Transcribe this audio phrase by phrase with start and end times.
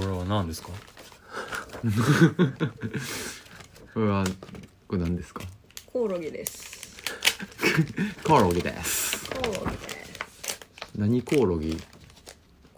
[0.00, 0.68] これは何ですか？
[3.92, 4.24] これは
[4.88, 5.42] これ何ですか？
[5.92, 6.96] コオロギです。
[8.24, 9.28] コオロギです。
[9.30, 10.60] コオロギです。
[10.96, 11.76] 何コオロギ？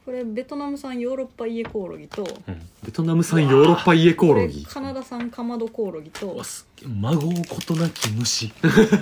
[0.05, 2.61] これベトナム産ヨーロッパイエコオロギとうん。
[2.85, 4.65] ベトナム産ヨーロッパイエコオロギ。
[4.65, 8.53] これカナダ産カマドコオロギとわす孫うことなき虫。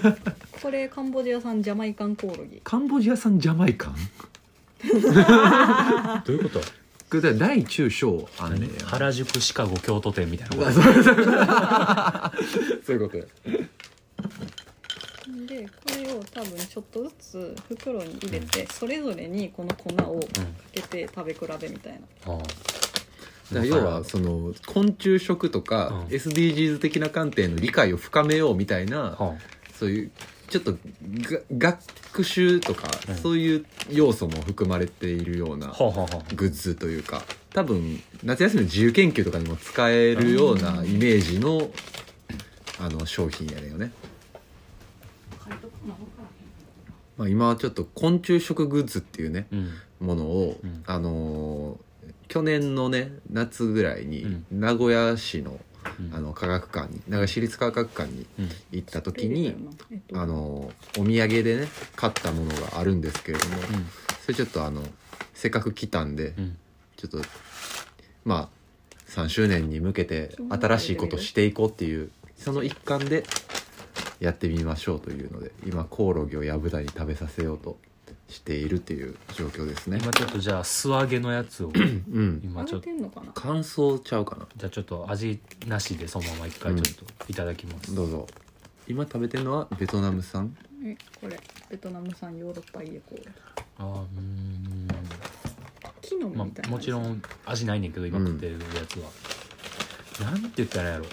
[0.61, 2.61] これカンボジア産ジャマイカンコオロギ。
[2.63, 3.95] カンボジア産ジャマイカン？
[4.85, 6.61] どういうこと？
[7.11, 10.81] これ大中小あんねん原宿シカゴ京都店みたいなこと。
[11.41, 12.33] あ
[12.87, 13.27] そういうことよ
[15.47, 20.27] でこれを多分ちょっとずつ袋に入れて、それぞれにこの粉をか
[20.73, 22.47] けて食べ比べみたいな、あだか
[23.53, 26.17] ら要はその昆虫食とかうん。
[26.17, 29.37] SDGs 的な観点の理解を深めようみたいなあは
[29.79, 30.11] そういう
[30.51, 30.77] ちょっと
[31.57, 31.79] が
[32.13, 33.17] 学習とかうん。
[33.17, 37.23] そういう要素も含まれているようなグッズというか
[37.55, 41.71] 多分夏休みの自由研究とかにも使えるようなイメージの
[42.81, 43.93] あの商品やねんよね、
[47.17, 49.71] まあ、今はちょっと昆虫食グッズっていうねうん。
[50.01, 50.83] ものを、うん。
[50.87, 51.91] あのー
[52.29, 54.47] 去年のね夏ぐらいにうん。
[54.53, 55.61] 名古屋市のうん
[56.13, 58.49] あの科学館に名古屋市立科学館にうん。
[58.73, 59.55] 行った時に
[59.91, 60.21] えっと。
[60.21, 63.87] あのーお土産でね買ったものがあるんですけれども、うん。
[64.23, 64.83] それちょっとあの
[65.35, 66.57] せっかく来たんで、うん。
[66.97, 67.19] ちょっと
[68.25, 73.25] まあ3周年に向けて新しいことしていこうっていうその一環で
[74.21, 77.79] やってみましょうというので今コオロギをヤブダに食べさせようと
[78.29, 79.99] しているっていう状況ですね。
[80.03, 82.41] 今ちょっとじゃあ素揚げのやつをうん。
[82.45, 84.47] 今ちょっと揚げてんのかな乾燥ちゃうかな。
[84.57, 88.27] じゃあちょっと味なしでそのまま一回ちょっといただきます、どうぞ。
[88.89, 90.57] 今食べてるのはベトナム産？
[90.85, 91.41] えこれ。
[91.71, 93.31] ベトナム産ヨーロッパイエコオロギ
[93.79, 94.89] あーうーん。
[96.03, 101.05] 木の実まみたいな、あ、もちろん味ないねんけど今食ってるやつは、なんて言ったらやろ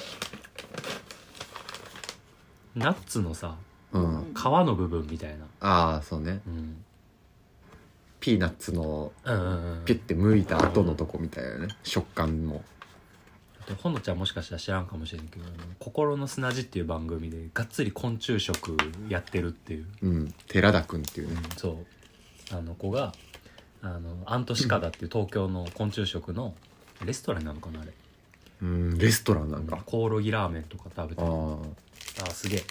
[2.75, 3.56] ナッツのさ
[3.94, 6.41] うん、皮の部分みたいな、ああそうね。
[6.46, 6.84] うん、
[8.27, 11.67] ピーナッツのピュッて剥いた後のとこみたいなね。
[11.83, 12.61] 食感も。
[13.69, 18.75] でほのちゃんもしかしたら知らんかもしれんけど「あの心の砂地」っていう番組でがっつり昆虫食
[19.07, 20.33] やってるっていう、うん。
[20.49, 21.39] 寺田君っていうね。
[21.55, 21.69] そ
[22.51, 22.53] う。
[22.53, 23.13] あの子が
[23.81, 26.53] あのアントシカダっていう東京の昆虫食の
[27.05, 27.94] レストランなのかなあれ。
[28.61, 29.81] うんレストランなんか。
[29.85, 31.57] コオロギラーメンとか食べてあるあ
[32.27, 32.63] あすげえ。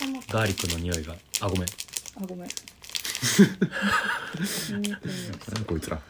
[0.00, 1.14] 頭ガーリックの匂いが。
[1.42, 1.62] あごめん。
[1.64, 2.48] あごめん
[4.72, 6.00] ニンニクの匂いすなんこいつら。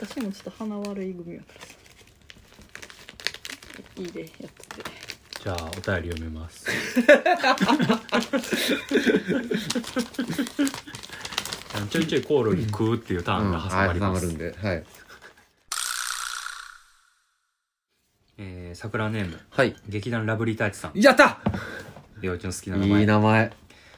[0.00, 1.60] 私もちょっと鼻悪い組やから。
[1.60, 1.68] さ
[3.96, 4.50] いいでやってて。
[5.42, 6.66] じゃあお便り読みます。
[11.90, 14.84] ちょいちょいコオロギ食うっていうターンが挟まりはます、い挟まるんではい。
[18.38, 19.38] えー、桜ネーム。
[19.50, 19.76] はい。
[19.88, 21.00] 劇団ラブリータイツさん。
[21.00, 21.38] やった！
[22.20, 23.00] 陽一の好きな名前。
[23.00, 23.52] いい名前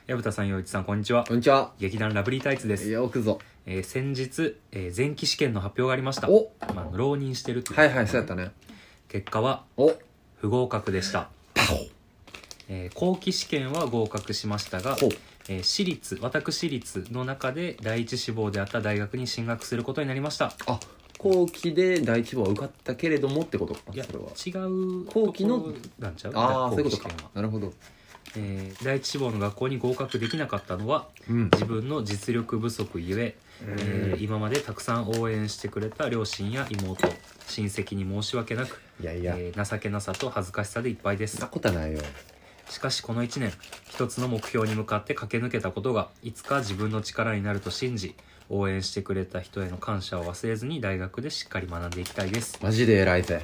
[0.06, 1.25] 矢蓋さん陽一さんこんにちは。
[1.25, 1.72] こんにちは。
[1.81, 3.41] 劇団ラブリータイツです、よくぞ。
[3.67, 6.31] えー先日、えー前期試験の発表がありました。
[6.31, 6.53] お。
[6.77, 8.53] まあ、浪人してるっはいはいそうやったね。
[9.09, 9.93] 結果はお。
[10.37, 11.62] 不合格でした、パ
[12.69, 14.97] えー後期試験は合格しましたが
[15.49, 20.53] えー私立私立の中で第一志望であった大学に進学することになりました。
[20.69, 20.78] あ
[21.19, 24.27] 後期で第一部は受かったけれどもってことかいやそれは。
[24.47, 26.33] 違う後期のなんちゃう？
[26.37, 27.09] ああそういうことか。
[27.34, 27.72] なるほど
[28.37, 31.50] えー第一志望の学校に合格できなかったのはうん。
[31.53, 37.09] 自分の実力不足ゆええー今までたくさん応援してくれた両親や妹
[37.47, 39.34] 親戚に申し訳なく、いやいや。
[39.38, 41.36] えー情けなさと恥ずかしさでいっぱいです。
[41.36, 42.00] そんなことはないよ。
[42.69, 43.53] しかしこの1年
[43.88, 48.16] 一つの目標に向かって駆け抜けたことがいつか自分の力になると信じ
[48.48, 53.42] 応援してくれた人への感謝を忘れずに大学でしっかり学んでいきたいです、マジで偉いぜ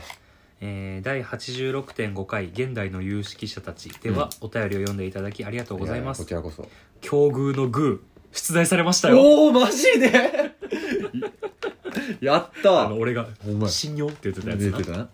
[0.65, 3.91] えー第86.5回現代の有識者たち。
[4.01, 6.21] では、お便りを読んでいただきありがとうございます。
[6.21, 6.69] やこちらこそ。
[7.01, 9.21] 境遇のグー出題されましたよ。
[9.21, 10.13] おおマジで？
[12.21, 13.29] やったあの俺が
[13.69, 14.79] 信用って言ってたやつな。
[14.79, 15.09] 出てたな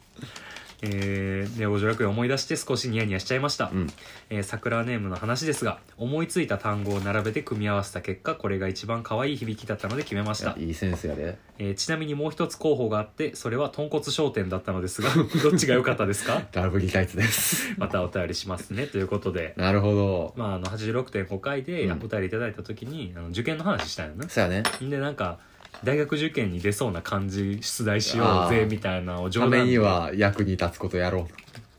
[0.82, 3.86] えー、ネオ女楽園を思い出して少しニヤニヤしちゃいました、うん。
[4.30, 10.50] えー、桜ネームの話ですが思いついた単語を並べて組み合わせた結果これが一番可愛い響きだったので決めました。
[10.56, 11.38] いや、いいセンスやで。
[11.58, 15.10] えーちなみにもう一つ候補があってそれは豚骨商店だったのですが
[15.42, 16.42] どっちが良かったですか？
[16.54, 17.74] ラブリータイツです。
[17.76, 18.86] またお便りしますね。
[18.86, 19.54] ということで。
[19.56, 20.34] なるほど。
[20.36, 24.26] まあ、あの86.5回でうんお便りいただいた時に、あの受験の話したんよね。
[24.28, 24.62] そうやね。
[24.80, 25.38] でなんか
[25.84, 31.28] 大学受験に出そうな感じ出題しようぜみたいなのをために冗談でっては役に立つことやろ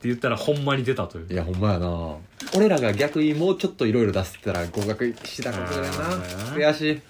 [0.01, 1.27] 言ったらほんまに出たという。
[1.29, 2.15] ういやほんまやな。
[2.55, 5.87] 俺らが逆にもうちょっといろいろ出せたら合格したことやな。
[5.87, 6.53] あー。
[6.55, 7.01] 悔しい。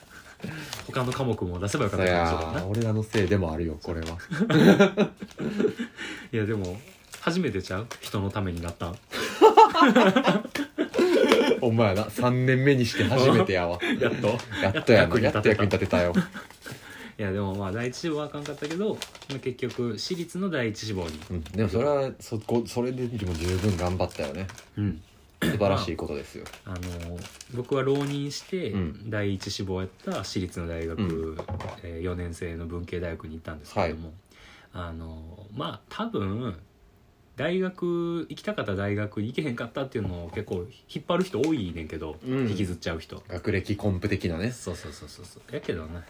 [0.88, 2.60] 他の科目も出せばよかっそたかもしれないな。
[2.62, 4.08] や俺らのせいでもあるよこれは。
[6.34, 6.80] いやでも
[7.22, 7.88] 初めてちゃう？
[8.02, 8.88] 人のためになった？
[8.88, 8.96] ん
[11.62, 13.78] お前な3年目にして初めてやわ。
[14.00, 14.28] やっと。
[14.64, 15.10] やっとやっ
[15.44, 16.14] と役に立てたよ
[17.20, 18.98] いやでもまあ第一志望はあかんかったけど、
[19.30, 21.20] まあ、結局私立の第一志望に。
[21.32, 21.44] うん。
[21.44, 24.48] でもそれはそこそれでも十分頑張ったよね。
[24.78, 25.02] うん。
[25.44, 26.46] 素晴らしいことですよ。
[26.64, 26.78] あの
[27.54, 29.10] 僕は浪人してうん。
[29.10, 31.38] 第一志望やった私立の大学、う
[31.84, 34.14] え4年生の文系大学に行ったんですけども、
[34.72, 36.56] あのまあ多分
[37.36, 42.50] 大学行きたかった大学に行けへんかったっていうのを結構引っ張る人多いねんけど、うん。
[42.50, 43.22] 引きずっちゃう人。
[43.28, 44.52] 学歴コンプ的なね。
[44.52, 45.26] そうそうそうそう。
[45.26, 45.94] そうやけどね。
[45.94, 46.04] もう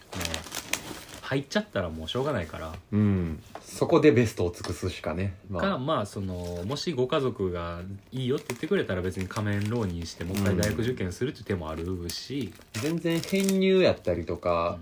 [1.29, 2.73] 入っちゃったらもうしょうがないから。
[2.91, 3.43] うん。
[3.61, 5.35] そこでベストを尽くすしかね。
[5.47, 7.81] まかあまあそのもしご家族が
[8.11, 14.79] いいよって言ってくれたら別に仮面浪人してもう一回大学受験するっていう手もあるし、全然編入やったりとか、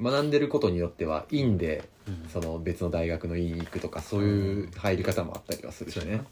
[0.00, 2.28] 学んでることによっては院でうん。
[2.30, 6.22] その別の大学の院に行くとかそういう入り方もあったりはするしね。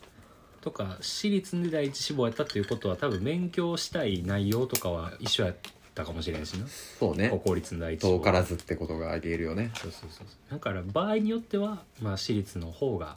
[0.61, 5.55] とか私立で第一志望やったっていうことは多分勉強したい内容とかは一緒や
[6.03, 6.67] ったかもしれんしな。
[6.99, 7.31] そうね。
[7.31, 8.01] 国公立の第一。
[8.03, 9.71] 遠からずってことがありえるよね。
[9.75, 10.53] そうそうそうそう。
[10.53, 13.17] だから場合によっては、まあ、私立の方が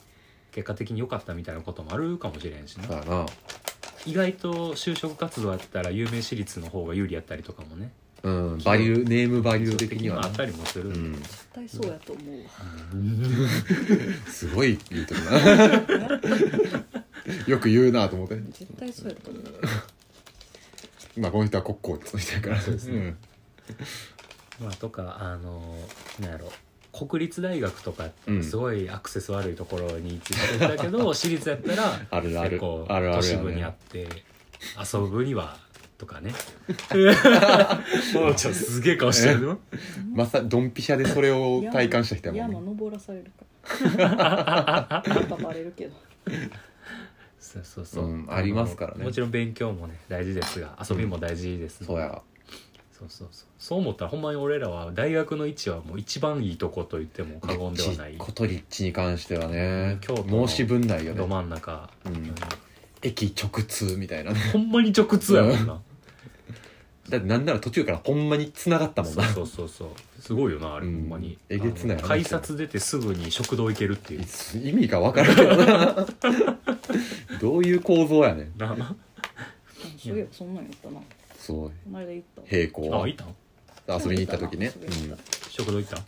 [0.52, 2.86] 結果的に良かったみたいなこともあるかもしれんしな。
[2.86, 3.26] そうやな。
[4.06, 7.92] 意外と就職活動やったら有名私立の方が有利やったりとかもね。
[8.22, 10.22] うんバリューネームバリュー的にはね。
[10.26, 11.14] あったりもする、うん。
[11.22, 12.50] 絶対そうやと思うわ。
[14.28, 15.32] すごい言うとるな。
[17.48, 18.36] よく言うなと思って。
[18.36, 19.44] 絶対そうやと思う
[21.20, 23.16] まあこの人は国公立の人やからそうですね。
[24.60, 25.62] まあ、とかあの
[26.20, 26.52] なんやろ。
[26.92, 28.10] 国立大学とか
[28.42, 32.50] すごいアクセス悪いところについてたけど、私立やったらあるある。
[32.50, 34.08] 結構あるある都市部にあって
[34.94, 35.58] 遊ぶには
[35.98, 36.34] とかね。
[38.16, 39.60] もうちょっとすげえ顔してるよ
[40.14, 42.72] まさドンピシャでそれを体感した人やも山んね。
[42.72, 43.46] 登らされるか
[43.98, 45.04] ら。
[45.06, 45.96] やっぱバレるけど
[47.50, 49.00] そうそうそう、うんありますからね。
[49.00, 52.22] のもちろん勉強もね大事ですが遊びも大事ですそうや。
[52.92, 53.48] そうそうそう。
[53.58, 58.16] そう思ったらほんまに俺らは大学の位置はもう一番いいとこと言っても過言ではない。
[58.20, 59.98] コトリッチに関してはね。
[60.02, 62.36] 京都の申し分ないよどね真ん中、うん。
[63.02, 64.40] 駅直通みたいなね。
[64.54, 65.82] ほんまに直通やもんな。
[67.10, 69.24] だってなんなら途中からほんまに繋がったもんな。
[69.24, 70.22] そうそうそうそう。
[70.22, 70.94] すごいよなあれ、うん。
[70.94, 71.38] ほんまに。
[71.50, 74.22] えげつない話あの改札出てすぐに食堂行けるっていう。
[74.62, 76.06] 意味が分からんけどな
[77.40, 78.54] どういう構造やねん。
[78.58, 78.76] な。
[79.98, 81.00] そういえばそんなんやったな。
[81.00, 81.04] こ
[81.38, 81.90] そう。
[81.90, 82.42] の間行った。
[82.42, 83.04] わ平行。
[83.04, 83.36] あいたん
[84.02, 85.18] 遊びに行った時ね、うん。
[85.50, 85.98] 食堂行った？
[86.00, 86.06] ん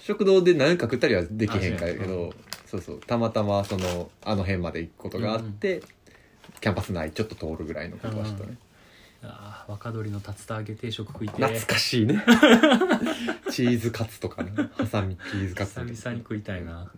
[0.00, 2.34] 食堂で何か食ったりはできへんかやけあそうやど
[2.66, 3.00] そうそう。
[3.00, 5.82] たまたまそのあの辺まで行くことがあって、
[6.60, 8.56] キャンパス内ちょっと通るぐらいのことはしたね。
[9.22, 12.24] ああ若鶏の竜田揚げ定食食いて懐かしいね。
[13.52, 14.52] チーズカツとかね。
[14.72, 16.90] ハサミチーズカツ久々に食いたいな。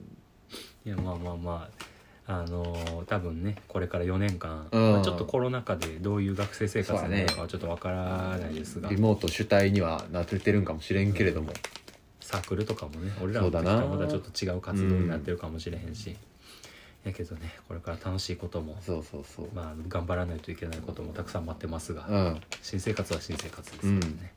[0.87, 1.85] いやまあまあまあ
[2.27, 4.93] あのー多分ねこれから4年間、うん。
[4.93, 11.53] まあちょっとコロナ禍でどういう学生生活になるかはちょっとわからないですが、リモート主体にはなってるんかもしれんけれども、
[12.21, 16.17] サークルとかもね俺らの時とはまたちょっと違う活動になってるかもしれへんし、
[17.05, 22.41] やけどねこれから楽しいこともそうそうそう、まあ頑張らないといけないこともたくさん待ってますが、うん。
[22.63, 24.33] 新生活は新生活ですからね、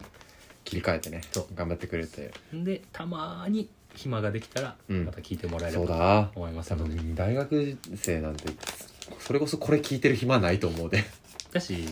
[0.66, 1.22] 切り替えてね
[1.56, 2.34] 頑張ってくれて。
[2.54, 5.06] でたまーに暇ができたらうん。
[5.06, 6.30] また聞いてもらえれうだ。
[6.34, 8.46] と思います多ので、分大学生なんて
[9.20, 11.04] それこそこれ聞いてる暇ないと思うで。
[11.52, 11.86] だし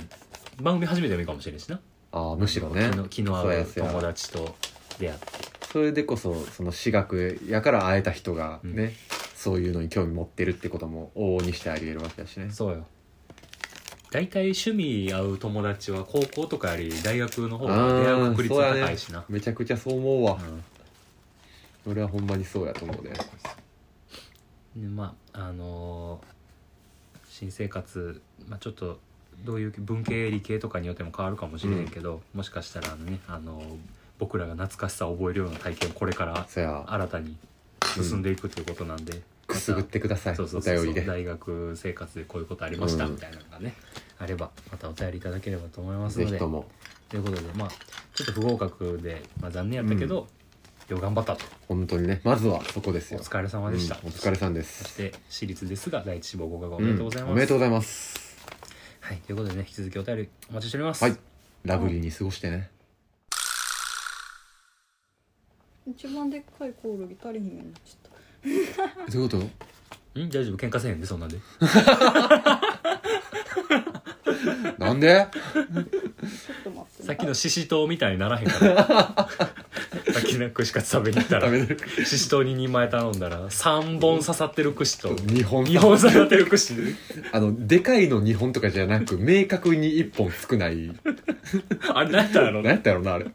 [0.62, 1.80] 番組初めてもいいかもしれんしな。
[2.12, 2.90] ああむしろね。
[2.92, 3.90] 気の気の合うそうやそうや。
[3.92, 4.56] 友達と
[5.00, 5.28] 出会って。
[5.74, 8.92] それでこそその私学やから会えた人がね、うん。
[9.36, 12.50] そういうのに興味持ってるってことも往々にしてありえるわけだしね。
[12.52, 12.86] そうよ。
[14.12, 20.64] 大体趣味合う友達は高校とかより大学の方が出会う確率が高いしな、めちゃくちゃそう思うわ、うん
[21.88, 23.10] 俺はほんまにそうやと思うで。
[24.76, 26.36] でまああのー
[27.30, 28.98] 新生活、まあ、ちょっと
[29.44, 33.78] どういう文系理系とかによっても変わるかもしれへんけど、もしかしたらあのね、あのー
[34.18, 36.86] 僕らが懐かしさを覚えるような体験をこれからそや。
[36.88, 37.36] 新たに
[38.02, 43.12] 進んでいくということなんで、くすぐってください、そうそうそうお便りで大学生活でこういうことありましたうん。
[43.12, 43.76] みたいなのがね、
[44.18, 46.32] あればまたお便りいただければと思いますので。
[46.32, 46.66] ぜひとも。
[47.10, 47.70] ということでまあ
[48.16, 50.28] ちょっと不合格で、まあ、残念やったけど、
[50.94, 51.46] よう頑張ったと。
[51.68, 52.22] 本当にね。
[52.24, 53.20] まずはそこですよ。
[53.20, 58.38] お疲れ様でした、うんお疲れさんでそしすて私立ですが第一志望合格おめでとうございます、んおめでとうございます。
[59.02, 61.04] はいということでね引き続きお便りお待ちしております。
[61.04, 61.18] はい。
[61.64, 62.70] ラブリーに過ごしてね。
[65.88, 69.12] 一番でっかいコオロギ足りひんようになっちゃった。
[69.12, 70.20] どういうこと？
[70.20, 70.58] ん大丈夫。
[70.58, 71.38] 喧嘩せへんでそんなんで
[74.78, 75.28] なんで？
[75.44, 75.66] ちょっ
[76.64, 79.30] と待ってさっきのししとうみたいにならへんから
[80.14, 81.50] さっきの串カツ食べに行ったら。
[82.06, 85.10] ししとうに2枚頼んだら3本刺さってる串と。
[85.10, 86.74] 2本2本刺さってる串。
[87.32, 90.92] あのでかいの2本とかじゃなく明確に1本少ない。
[91.94, 92.62] あれ何やったんやろ？
[92.62, 93.26] 何やったやろなあれ。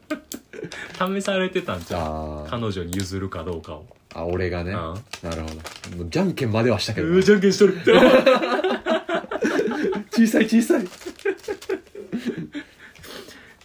[1.17, 2.49] 試されてたんじゃんあー。
[2.49, 3.85] 彼女に譲るかどうかを。
[4.13, 4.71] あ俺がね。
[4.71, 4.77] うん。
[4.77, 5.47] なるほ
[6.03, 6.05] ど。
[6.09, 7.77] じゃんけんまではしたけどなうーじゃんけんしとる
[10.21, 10.83] 小さい小さい。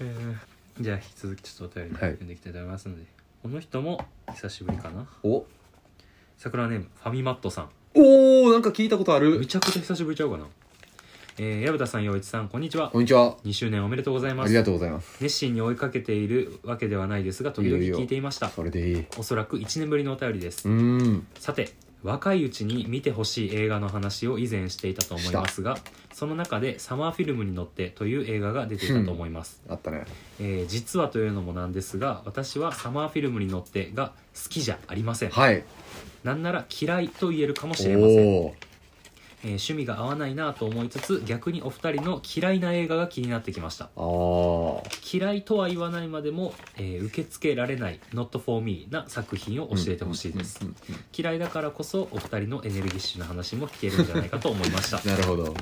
[0.00, 0.36] えー
[0.78, 2.10] じゃあ引き続きちょっとお便りはい。
[2.10, 3.04] 読んでいきたいと思いますので、
[3.42, 5.06] この人も久しぶりかな？
[5.22, 5.46] お。
[6.36, 7.70] 桜ネームファミマットさん。
[7.94, 9.38] おーなんか聞いたことある。
[9.38, 10.46] めちゃくちゃ久しぶりちゃうかな？
[11.38, 12.90] えー、矢蓋さん陽一さんこんにちは。
[12.90, 13.38] こんにちは。
[13.44, 14.46] 2周年おめでとうございます。
[14.46, 15.16] ありがとうございます。
[15.22, 18.48] 熱心に追いかけているわけではないですが時々いいよいいよ聞いていました。
[18.50, 19.04] それでいい。
[19.16, 20.68] おそらく1年ぶりのお便りです。
[20.68, 21.26] うーん。
[21.38, 21.70] さて
[22.06, 25.76] 若いうちに見てほしい映画の話を以前していたと思いますが
[26.14, 30.04] その中で「サマーフィルムに乗って」という映画が出ていたと思います、あったね。
[30.40, 35.30] えー実はというのもなんですが私は「サマーフィルムに乗って」が好きじゃありません。
[35.30, 35.64] はい。
[36.22, 38.52] なんなら嫌いと言えるかもしれません、
[39.44, 43.90] えー趣味が合わないなと思いつつ逆にお二人の嫌いな映画が気になってきました。
[45.12, 50.60] 嫌いとは言わないまでも、えー受け付けられない「not for me」な作品を教えてほしいです。
[51.16, 55.54] 嫌いだからこそお二人のエネルギッシュな話も聞けるんじゃないかと思いました、 なるほど。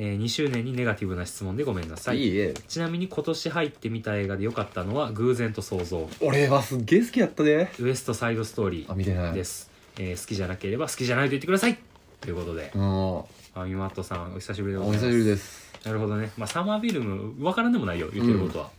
[0.00, 2.18] え2周年にネガティブな質問でごめんなさい。
[2.22, 2.54] いいえ。
[2.68, 6.08] ちなみに今年入ってみた映画で良かったのは「偶然と想像。
[6.20, 9.30] 俺はすっげえ好きやったね」ウエストサイドストーリあ見てない。
[9.30, 11.76] ーです、えー好きじゃなければ好きじゃないと言ってください
[12.20, 12.70] ということで。
[12.74, 12.82] うん。
[12.82, 15.06] おファミマットさんお久しぶりでございます。
[15.06, 15.68] 久しぶりです。
[15.84, 18.70] なるほどね、まあ、サマーフィルム分からんでもないよ言ってることは、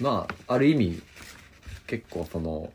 [0.00, 1.02] まあある意味
[1.86, 2.72] 結構その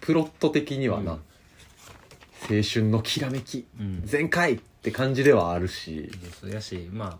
[0.00, 1.18] プロット的にはな、うん。
[1.18, 4.02] 青春のきらめきうん。
[4.04, 6.10] 全開って感じではあるし。
[6.40, 7.18] そうやしま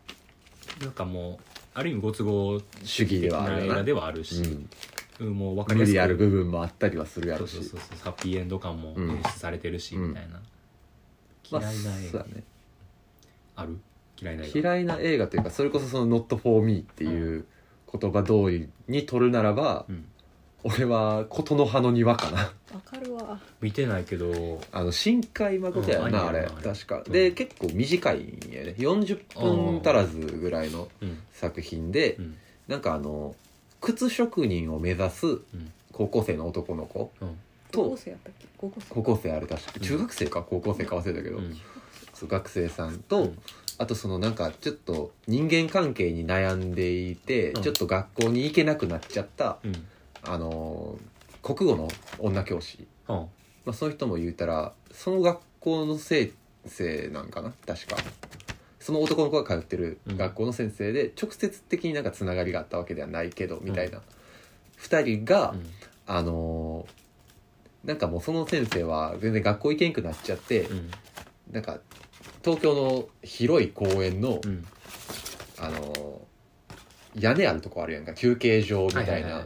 [0.81, 3.83] あなんかもうある意味ご都合主義ではあるよな。
[3.83, 4.69] ではあるし、うん。
[5.21, 7.57] うんもう分かりやす理ある部分もあったりはするやろし。
[7.57, 9.11] そうそうそうそうハッピーエンド感もうん。
[9.11, 10.35] 演出されてるし、うんみたいな。
[10.35, 10.41] まあ
[11.51, 12.43] 嫌いな映画そうだね。
[13.57, 13.79] ある？
[14.21, 14.61] 嫌いな映画？
[14.61, 17.45] 嫌いな映画というかそれこそその「not for me」っていう
[17.93, 20.05] 言葉通りに取るならば、うん。
[20.63, 22.39] 俺は琴の葉の庭かな。
[22.75, 23.41] わかるわ。
[23.63, 24.61] 見てないけど。
[24.73, 26.47] あの深海誠やうんな、あれ。
[26.63, 27.13] 確か、うん。
[27.13, 28.21] で結構短いん
[28.53, 28.75] やね。
[28.77, 32.37] 40分足らずぐらいのうん作品で、うん。
[32.69, 33.35] なんかあの
[33.81, 35.73] 靴職人を目指すうん。
[35.93, 37.39] 高校生の男の子うん
[37.73, 38.47] 高校と生やったっけ？
[38.57, 39.73] 高校生高校生あれ確か。
[39.77, 39.83] うん。
[39.83, 40.43] 中学生か？
[40.43, 41.57] 高校生か忘れたけど、うん。
[42.15, 43.39] そう学生さんと、うん。
[43.79, 47.63] あとそのなんかちょっと人間関係に悩んでいて、うん。
[47.63, 49.87] ちょっと学校に行けなくなっちゃったうん。
[50.23, 53.17] あのー国語の女教師、うん。
[53.17, 53.27] ま
[53.69, 56.33] あ、そういう人も言うたらその学校の先
[56.67, 57.55] 生なんかな？
[57.67, 57.97] 確か。
[58.79, 64.01] その男の子が通ってる学校の先生で、直接的になんかつながりがあったわけではないけどみたいな、
[64.77, 65.67] 二人が、うん。
[66.07, 67.00] あのー
[67.85, 70.91] なんかもうその先生は全然学校行けんくなっちゃって、うん。
[71.51, 71.79] なんか
[72.45, 74.67] 東京の広い公園の、うん。
[75.59, 76.31] あのー
[77.17, 79.45] 屋根あるとこあるやんか休憩所みたいな、はいはいはい。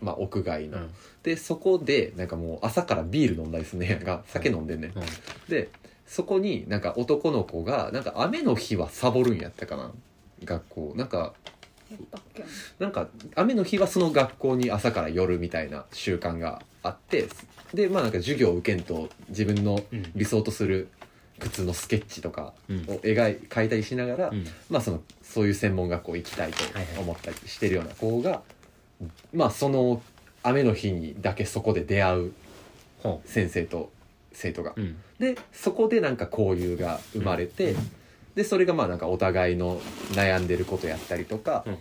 [0.00, 0.90] まあ、屋外の、うん。
[1.22, 5.02] でそこでなんかもう朝からビール飲んだりすんねやんか酒飲んでんねん、うん。
[5.48, 5.68] で
[6.06, 9.92] そこになんか男の子がなんか雨の日はサボるんやったかな
[10.44, 10.92] 学校。
[10.96, 11.34] なんか
[11.90, 11.96] な
[12.78, 17.28] なんか雨の日はその学校に朝から寄るみたいな習慣があって
[17.74, 20.12] でまあなんか授業を受けんと自分のうん。
[20.14, 20.88] 理想とする
[21.38, 22.76] 靴のスケッチとかうん。
[22.88, 24.44] を描い描いたりしながら、うん。
[24.70, 28.42] まあそのそういう専門学校行きたいとはいはい思ったりしてるような子が、
[29.32, 30.02] まあその
[30.42, 32.32] 雨の日にだけそこで出会う
[33.02, 33.90] ほ先生と
[34.32, 34.72] 生徒が。
[34.76, 34.80] う。
[34.80, 34.96] うん。
[35.18, 37.90] でそこでなんか交流が生まれて、うん
[38.36, 39.80] でそれがまあなんかお互いの
[40.12, 41.78] 悩んでることやったりとか、うん。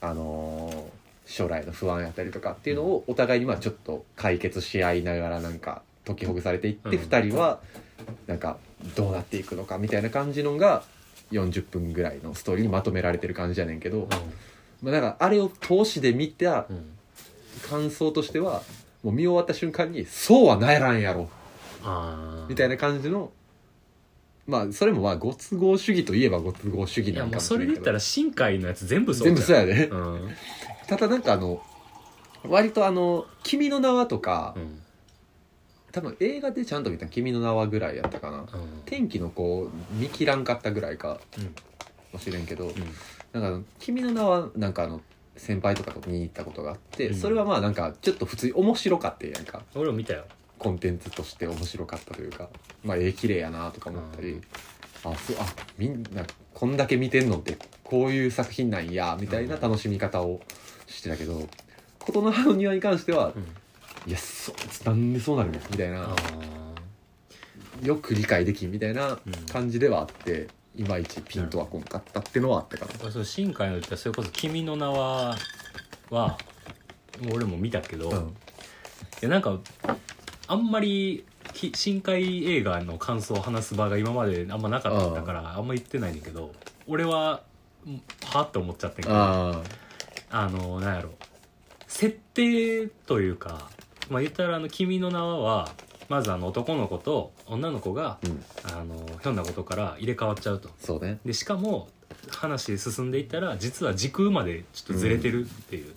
[0.00, 7.02] あのー将来の不安やったりとかっていうのをお互いにまあちょっと解決し合いながらなんか解きほぐされていって、うん。
[7.02, 7.60] 二人は
[8.26, 8.58] なんか
[8.94, 10.84] どうなっていくのかみたいな感じのが
[11.32, 14.06] 40分ぐらいのストーリーにまとめられてる感じやねんけど、
[14.82, 16.76] まあ、だからあれを通しで見たうん。
[16.76, 16.94] うん
[17.68, 18.62] 感想としては
[19.02, 21.30] もう見終わった瞬間にそうはならんやろ。
[22.48, 23.30] みたいな感じの
[24.46, 30.30] まあそれもまあご都合主義といえばご都合主義いやもかもしそれで言ったら新海のやつ全部そう全部そうややで、うん。
[30.86, 31.62] ただなんかあの
[32.46, 34.80] 割とあの「君の名は」とか、うん
[35.92, 38.38] 多分映画でちゃんと見た「君の名は」ぐらいやったかな。
[38.38, 38.46] うん。
[38.84, 41.54] 天気の子見切らんかったぐらいかうん。
[42.12, 42.74] もしれんけど、うん。
[43.32, 45.02] なんかあの「君の名は」なんかあの
[45.36, 47.14] 先輩とかと見に行ったことがあって、うん。
[47.14, 49.62] それはまあなんかちょっと普通に面白かったやんか。
[49.76, 50.24] 俺も見たよ
[50.64, 52.48] コンテンツとして面白かったというか
[52.82, 54.42] まあ絵綺麗やなとか思ったり、うん。
[55.04, 55.44] あそうあ
[55.76, 60.40] みんなこんだけ見てんのってこういう作品なんやみたいな楽しみ方を
[60.86, 61.46] してたけど
[61.98, 63.42] 琴ノ葉の庭に関しては、うん。
[64.06, 66.16] いやそうなんでそうなるのみたいなあ
[67.82, 69.32] よく理解できんみたいなうん。
[69.52, 75.36] 感じではあって、いまいちピンとはこんかったってのはあったかな、あそう新海の言ったそれこそ「君の名は」
[76.10, 76.38] は
[77.32, 78.34] 俺も見たけど、いうん。
[79.20, 79.58] やなんか
[80.46, 86.52] あんまりき深海映画の感想を話す場が今まであんまなかったからあんま言ってないんだけど
[86.86, 87.42] 俺は
[87.86, 89.62] んはって思っちゃってんけどあ
[90.30, 90.48] あ。
[90.48, 91.10] のなんやろ。
[91.86, 93.70] 設定というか
[94.10, 95.72] まあ言ったらあの「君の名は」は
[96.08, 98.44] まずあの男の子と女の子があうん。
[98.64, 100.70] あのひょんなことから入れ替わっちゃうと。
[100.80, 101.18] そうね。
[101.24, 101.88] でしかも
[102.30, 105.94] 話進んでいったら実は時空までちょっとずれてるっていう、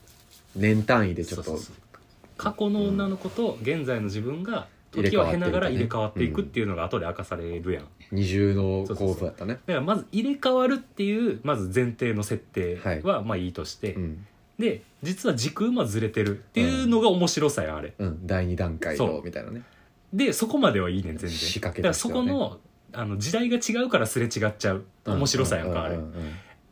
[0.56, 1.76] 年単位でちょっとそうそうそう
[2.38, 7.84] 過去の女の子と現在の自分が時を経ながら入れ替わっていくうんっていうのが後で明かされるやん。
[7.84, 9.56] だ二重の構造だったね。
[9.56, 14.26] からまず入れ替わるっていうまず前提の設定はまあいいとして、うん、
[14.58, 17.94] で実は時空もずれてるっていうのが面白さやあれ。
[17.98, 19.64] うん、第二段階そうのみたいなね。
[20.14, 21.32] でそこまではいいねん全然。
[21.32, 22.60] 仕掛けだからとしてはねそこの
[22.94, 24.86] あの時代が違うからすれ違っちゃう。
[25.06, 26.12] 面白さやんかあれうううん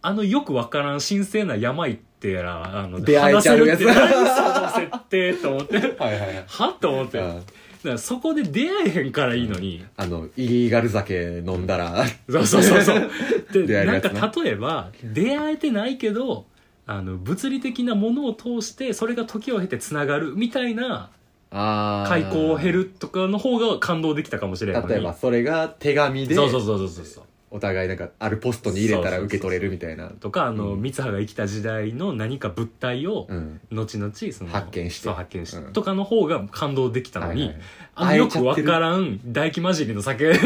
[0.06, 3.84] あのよくわからん神聖な山行ってやらあの出会えちゃうやつ。
[3.84, 5.78] 話せるって 何その設定と思って。
[5.78, 6.44] はいはいはい。
[6.48, 7.18] はと思って。
[7.18, 7.44] だうんか
[7.84, 12.06] らそこで出会えへんからいいのに、あのイリーガル酒飲んだら。
[12.30, 13.10] そうそうそうそう。
[13.68, 13.98] でな。
[13.98, 16.46] んか例えば出会えてないけど
[16.88, 21.10] あの物理的なものを通してそれが時を経てつながるみたいな
[21.52, 27.24] 開口を経るとかの方が感動できたかもしれない例えばそれが手紙でそうそうそうそうそう
[27.56, 30.10] お互いなんかあるポストに入れたら受け取れるみたいな。
[30.10, 30.82] とかあの、うん。
[30.82, 33.62] 三葉が生きた時代の何か物体をうん。
[33.72, 35.10] 後々その発見して。
[35.10, 35.74] 発見して、うん。
[35.74, 37.62] とかの方が感動できたのに、はいはい
[37.98, 40.28] あのよくわからん唾液混じりの酒。
[40.28, 40.38] で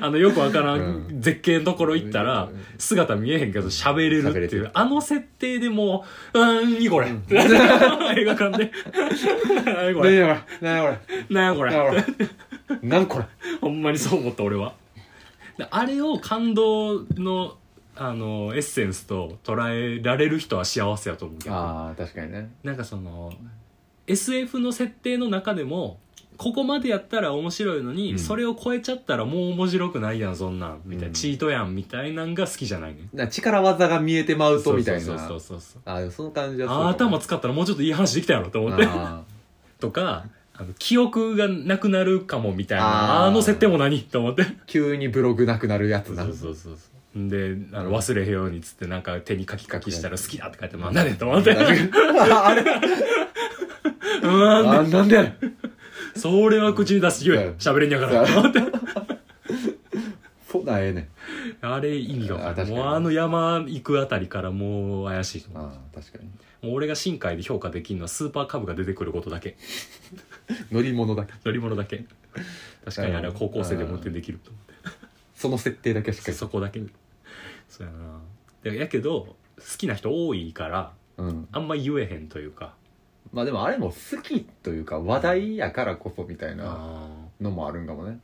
[0.00, 1.18] あのよくわからうん。
[1.18, 2.64] ん絶景のところ行ったらうん。
[2.78, 7.08] 姿見えへんけど喋れるっていうあの設定でもう「うーん何これ」
[8.16, 8.70] 映画館で
[9.66, 10.20] 「何これ。
[10.20, 10.48] 何やこれ。
[10.60, 11.70] 何やこれ。
[11.72, 12.04] 何やこれ」
[12.82, 13.24] 何やこれ。
[13.60, 14.72] ほんまにそう思った俺は。
[14.72, 14.79] で
[15.70, 17.56] あれを感動の
[17.96, 22.50] あのエッセンスと捉えられる人は幸せやと思うけどああ確かにね。
[22.62, 23.32] なんかその
[24.06, 25.98] SF の設定の中でも
[26.38, 28.18] ここまでやったら面白いのに、うん。
[28.18, 31.12] それを超えちゃったらもう面白くないやんそんなんみたいな、うん。
[31.12, 33.00] チートやんみたいなんが好きじゃないね。
[33.12, 38.86] な力技が見えてまうとみたいそうなそうそうそうあーでもその感じはそうあー頭使ったらもうちょっといい話できたやろと思って。
[38.86, 39.22] あ
[39.78, 40.24] とか
[40.60, 43.28] あの記憶がなくなるかもみたいなあー。
[43.28, 44.42] あの設定も何と思って。
[44.42, 47.28] ー急にブログなくなるやつなそうそうそうそう。
[47.28, 51.52] であの忘れへんようにっつってなんか手に書き書きしたら好きだって書いてなんだねんと思って。
[51.52, 51.72] あ
[52.54, 52.62] れ
[54.22, 54.38] うん。
[54.38, 55.40] なんあなんでやねん。
[55.40, 55.48] で
[56.14, 58.60] それは口に出して言え喋れんやからと思って。
[60.52, 61.08] そんなんええねん。
[61.62, 62.76] あれ意味が分かあ確かに。
[62.76, 66.28] るもうあの山行くあたりからもう怪しいもああ確かに。
[66.70, 69.56] う俺が深海で評価できるのはスーパーカブが出てくることだけ
[70.70, 71.34] 乗り物だけ。
[71.44, 72.04] 乗り物だけ。
[72.84, 74.74] 確かにあれは高校生でも運転できると思って。
[75.34, 76.30] その設定だけしっか。
[76.30, 76.82] り そこだけ。
[77.68, 78.20] そうやな。
[78.62, 81.48] でやけど好きな人多いからうん。
[81.52, 82.74] あんま言えへんというか。
[83.32, 87.08] まあでもあれも好きというか話題やからこそみたいなあ
[87.40, 88.18] のもあるんかもね。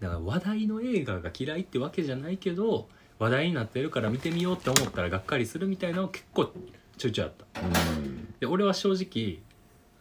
[0.00, 2.88] ーだから話題の映画が嫌いってわけじゃないけど
[3.18, 6.52] 話題になってるから見てみようって思ったらがっかりするみたいなの結構
[6.96, 7.60] ちょいちょいあった。
[7.60, 7.64] う
[8.00, 8.34] ん。
[8.38, 9.42] で俺は正直「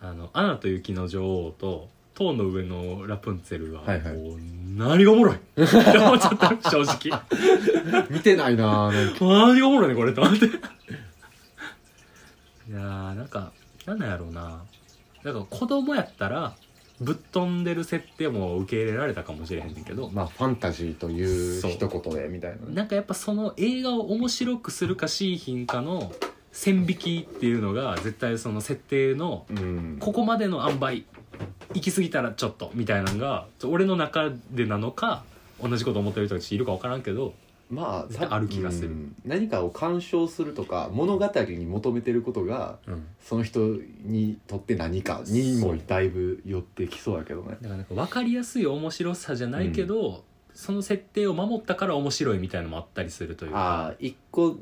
[0.01, 4.13] あのアナと雪の女王」と「塔の上のラプンツェル」ははいはい。
[4.13, 4.38] もう
[4.77, 5.36] 何がおもろい。
[5.36, 5.62] っ て
[5.97, 7.21] 思っちゃった正直。
[8.10, 9.25] 見てないなぁなんか。
[9.25, 10.45] 何がおもろいねこれと思って。
[10.47, 10.49] い
[12.71, 13.51] やーなんか
[13.86, 14.62] なんなんやろうな。
[15.23, 16.55] だから子供やったら
[16.99, 22.73] ぶっ飛んでる設定も受け入れられたかもしれへんねんけど、まあファンタジーというそう一言でみたいなね。
[22.73, 26.12] なんかやっぱその映画を面白くするかしいひんかの
[26.58, 29.98] 線引きっていうのが絶対その設定のうん。
[30.00, 31.04] ここまでの塩梅
[31.76, 35.24] 行き過ぎたらちょっとみたいなのが俺の中でなのか
[35.62, 37.36] 同じこと思ってる人たちいるか分からんけど
[37.70, 38.88] まあある気がする。
[38.89, 39.15] うん。
[39.24, 43.06] 何かを鑑賞するとか物語に求めてることがうん。
[43.22, 43.60] その人
[44.04, 47.50] にとって何かにもだいぶ寄ってきそうやけどね。
[47.50, 50.24] だからなんか分かりやすい面白さじゃないけど、
[50.56, 53.88] その設定を守ったから面白いみたいなのもあったりするというあか。
[53.89, 54.58] あ一個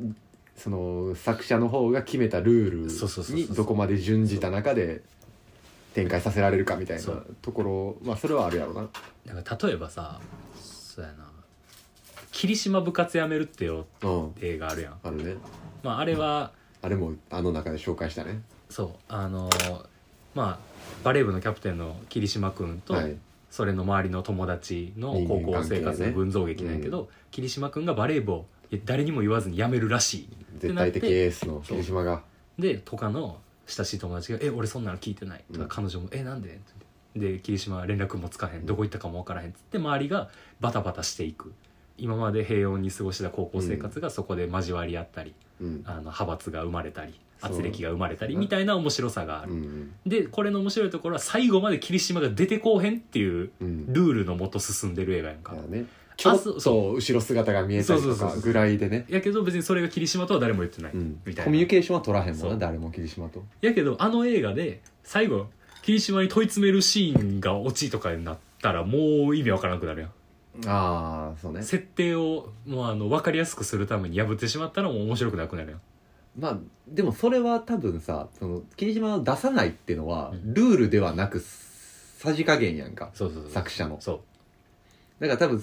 [0.56, 5.02] その作者の方が決めたルールにどこまで準じた中で
[5.94, 7.04] 展開させられるかみたいな
[7.42, 8.82] ところまあそれはあるやろな。
[9.26, 10.20] だから例えばさ
[10.60, 11.26] そうやな
[12.32, 14.28] 「霧島部活やめるってよ」うん。
[14.28, 15.36] って映画あるやん、あるね。
[15.84, 18.42] まあ、あれはあれもあの中で紹介したね。
[18.70, 18.90] そう。
[19.08, 19.50] あの
[20.34, 20.60] まあ
[21.04, 23.18] バレー部のキャプテンの霧島君と、はい。
[23.52, 30.30] それの周りの友達の高校生活の群像劇なんやけど、霧島君がバレー部をいや誰にも言わずに辞めるらしい。
[30.60, 32.24] 絶対的エースの霧島が。
[32.58, 35.70] でとかの親しい友達が「え俺そんなの聞いてない」とか、うん。
[35.70, 36.60] 彼女も「えなんで?」って
[37.16, 37.34] 言って。
[37.34, 38.66] で霧島は連絡もつかへん。
[38.66, 39.78] どこ行ったかも分からへんっつって。
[39.78, 41.54] 周りがバタバタしていく。
[41.98, 45.82] 今まで平穏に過ごした高校生活がそこで交わり合ったり、うん。
[45.86, 47.52] あの派閥が生まれたりそう。
[47.54, 49.94] 圧力が生まれたりみたいな面白さがある、うん。
[50.06, 53.94] でこれの面白いところは最後まで霧島が出てこうへんっていううん。
[53.94, 55.86] ルールのもと進んでる映画やんか、だよね
[56.18, 59.06] ちょっそうと後ろ姿が見えたりとかぐらいでね。
[59.10, 61.20] やけど別にそれが霧島とは誰も言ってない、うん。
[61.26, 61.44] みたいな。
[61.46, 63.44] コミュニケーションは取らへんもんな誰も霧島と。
[63.62, 65.48] やけどあの映画で最後
[65.82, 70.10] 霧島に問い詰めるシーンがオチとかになったらもう意味わからなくなるやん。
[70.68, 71.64] ああそうね。
[71.64, 75.82] 設定をもうあの分かりやすくするために破ってしまったらもう面白くなくなるやん。
[76.40, 80.54] まあでもそれは多分さその霧島を出さないっていうのは、うん。
[80.54, 83.12] ルールではなくさじ加減やんか。
[83.14, 83.52] そうそうそう。
[83.52, 83.98] 作者の。
[84.00, 84.20] そう。
[85.20, 85.62] だから多分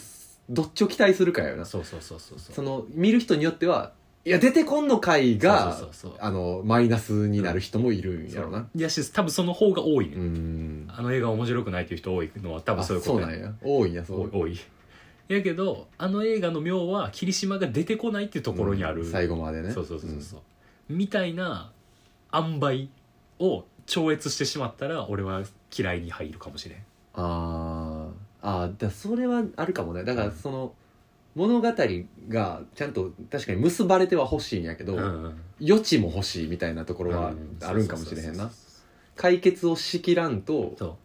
[0.50, 1.64] どっちを期待するかよな。
[1.64, 2.54] そうそうそうそうそう。
[2.54, 3.92] その見る人によっては
[4.24, 6.20] いや出てこんの回がそうそうそうそう。
[6.20, 8.66] あのマイナスになる人もいるんやろな。
[8.74, 10.86] いやし多分その方が多いね、うん。
[10.88, 13.52] あの映画面白くないっていう人多いのは多分そういうことあそうなんや。
[13.62, 14.58] 多いんやそう多い多い。
[15.28, 19.70] やけどあの映画の妙は霧島が出てこないっていうところにある、うん最後までね。
[19.72, 20.40] そうそうそうそう、
[20.88, 21.72] みたいな
[22.34, 22.88] 塩梅
[23.38, 25.42] を超越してしまったら俺は
[25.76, 26.78] 嫌いに入るかもしれん。
[27.14, 27.91] あー
[28.42, 30.04] あーだそれはあるかもね。
[30.04, 30.74] だからその
[31.34, 31.72] 物語
[32.28, 34.98] がちゃんと確かに結ばれては欲しいんやけど、
[35.60, 38.50] 余地も欲しいみたいなところはあるんかもしれへんな。
[39.16, 40.98] 解決をしきらんと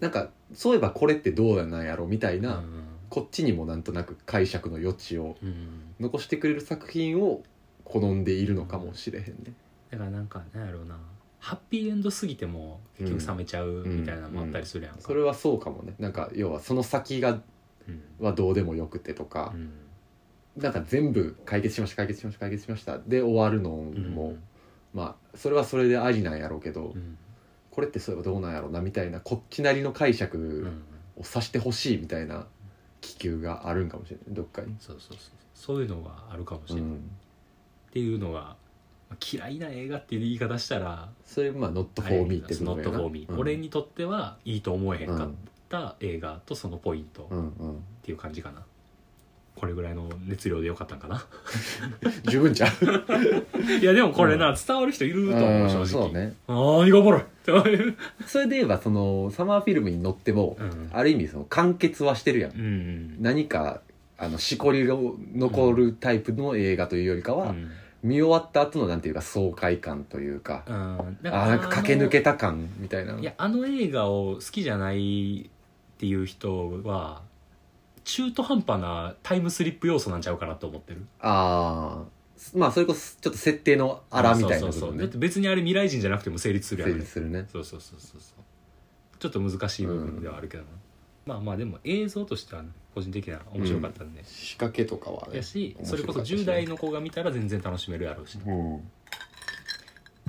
[0.00, 5.94] なんかそういえばこれってどうなんやろみたいな、うんこっちにもなんとなく解釈の余地をうん。
[5.98, 7.42] 残してくれる作品を
[7.84, 9.54] 好んでいるのかもしれへんね、
[9.90, 10.98] だからなんかなんやろうな
[11.38, 15.94] ハッピーエンドすぎても結局冷めちゃうみたいなのもあったりするやんか、それはそうかもね。
[15.98, 17.30] なんか要はその先が
[17.88, 18.02] うん。
[18.24, 19.70] はどうでもよくてとかう、ん。
[20.62, 24.36] なんか全部解決しました解決しました解決しましたで終わるのも、
[24.92, 27.16] まあそれはそれでありなんやろうけど、うん。
[27.70, 30.16] これってそういえばどうなんやろうなみたいなこっちなりの解うん。
[30.16, 30.66] 釈
[31.16, 32.46] をさしてほしいみたいな
[33.00, 35.82] 気球があるんかもしれないどっかに、そうそうそうそう。
[35.82, 37.10] いうのがあるかもしれない、っうん、
[37.92, 38.56] ていうのがまあ
[39.32, 45.30] 嫌いな映画っていう言い方したらそれまあ「not for me」って not for me、俺にとってはいいと思えへんかっ
[45.68, 47.22] た映画とそのポイント。
[47.22, 48.62] っていう感じかな、
[49.54, 51.26] これぐらいの熱量でよかったんかな。
[52.24, 52.70] 十分じゃん
[53.80, 55.86] いやでもこれな、伝わる人いると思う正直。
[55.86, 56.34] そうね。
[56.46, 57.22] ああいがぼろ
[58.26, 60.90] それで言えばそのサマーフィルムにのっても、うん。
[60.92, 63.82] ある意味その完結はしてるやん、うん何か
[64.16, 64.96] あのしこりが
[65.34, 67.70] 残るタイプの映画というよりかは、うん
[68.02, 70.74] 見終わった後のなんていうか爽快感というか、うん。
[70.74, 73.18] あーなんか駆け抜けた感みたいな。
[73.18, 77.22] いやあの映画を好きじゃないっていう人は
[78.04, 81.04] 中途半端なタイムスリップ要素なんちゃうかなと思ってる。
[81.20, 82.18] ああ
[82.54, 86.92] まあそれこそちょっと設定の荒みたいな部そうそう別にあれ未来人じゃなくても成立するやん。
[86.92, 87.46] 成立するね。
[87.50, 89.18] そうそうそうそうそう。
[89.18, 90.68] ちょっと難しい部分ではあるけどな、
[91.26, 96.42] まあまあでも映像としてはね個人的には面白かったんで、仕掛けとかはねやし面それこそ白かったしね。
[96.42, 98.72] 10代の子が見たら全然楽しめるやろうし、うん。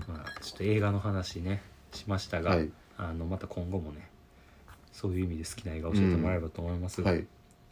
[0.08, 2.69] まあ、ちょっと映画の話ねしましたが、はい。
[2.97, 4.08] あのまた今後もね
[4.91, 7.25] そういう意味で好きな映画を教えてもらえればと思いますが、はい。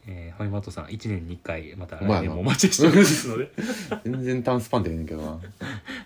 [0.06, 3.52] えーファミマットさん1年に1回また来年もお待ちしておりますので。
[4.04, 5.40] 全然短スパンでええねんけどな、はい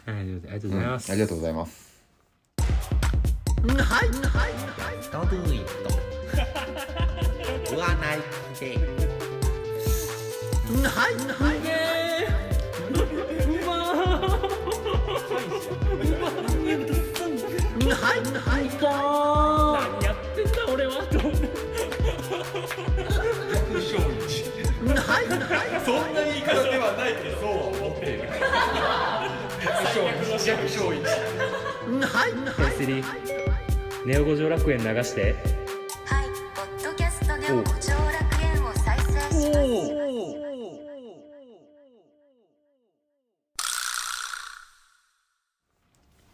[0.07, 1.13] ありがとうございます、うん。
[1.13, 1.93] ありがとうございます。
[3.63, 4.23] はい
[5.13, 5.29] とどい。
[5.29, 6.72] と言
[7.83, 8.19] わない
[8.61, 8.79] で。
[10.89, 11.15] はい。
[11.15, 11.59] はい。
[11.59, 11.75] は
[18.15, 18.31] い。
[18.43, 18.73] はい。
[19.83, 21.47] 何やってんだ俺はと思って
[25.01, 25.27] はい。
[32.07, 32.33] はい。
[32.57, 33.05] ヘイスリ
[34.07, 35.62] ネオ五条楽園流して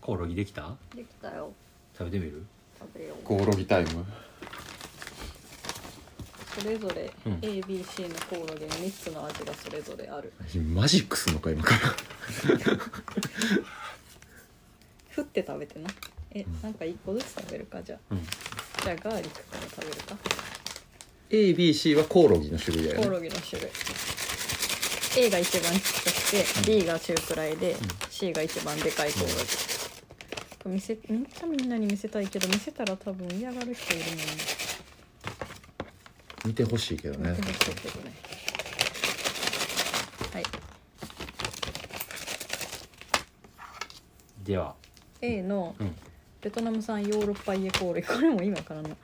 [0.00, 0.76] コオロギできた？
[0.94, 1.52] できたよ。
[1.96, 2.44] 食べてみる？
[2.78, 3.24] 食べよう。
[3.24, 4.04] コオロギタイム。
[6.58, 7.32] それぞれうん。
[7.34, 10.32] ABC のコオロギの3つの味がそれぞれある。
[10.74, 11.62] マジックすんのか今。
[11.62, 11.78] か ら
[15.10, 15.90] 振って食べてな。
[16.32, 17.82] えなんか1個ずつ食べるか？
[17.82, 17.98] じゃあ。
[18.14, 18.22] うん。
[18.24, 20.16] じゃあガーリックから食べるか
[21.30, 23.70] ABC はコオロギの種類だよコオロギの種類。
[25.16, 27.76] A が一番ちっちゃくて B が中くらいで、
[28.08, 34.04] C が一番でかいコオロギ、これ見せめっちゃみんなに見せたいけど見せたら多分嫌がる人いる
[36.46, 37.36] 見てほしいけどもんね。
[37.38, 38.14] 見てほしいけどね。
[40.32, 40.44] はい。
[44.44, 44.74] では。
[45.20, 45.74] A の
[46.40, 48.96] ベトナム産ヨーロッパイエコールこれも今からの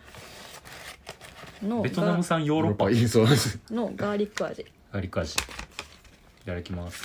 [1.65, 2.91] のベトナム産ヨーロッパ。
[2.91, 3.29] いいそう。
[3.29, 4.65] ですのガーリック味。
[4.93, 5.35] ガーリック味。
[5.35, 7.03] いただきます。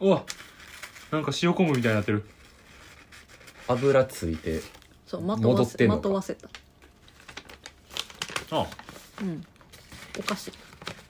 [0.00, 0.24] うわ
[1.10, 2.24] なんか塩昆布みたいになってる。
[3.68, 4.60] 油ついて
[5.06, 5.96] そうまと戻わせってんのか。
[5.98, 6.48] まとわせた。
[8.50, 8.66] あ
[9.20, 9.44] うん。
[10.18, 10.52] お菓子。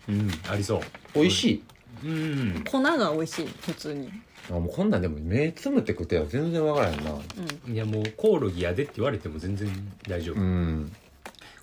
[0.09, 0.81] うんありそう。
[1.15, 1.63] 美味しい。
[2.05, 2.65] うん。
[2.65, 4.11] 粉が美味しい普通に。
[4.51, 7.13] あもうこんなんでも目つむって食っては全然わからへんな。
[7.13, 7.73] うん。
[7.73, 9.69] いやもうコオロギやでって言われても全然
[10.09, 10.93] 大丈夫、うん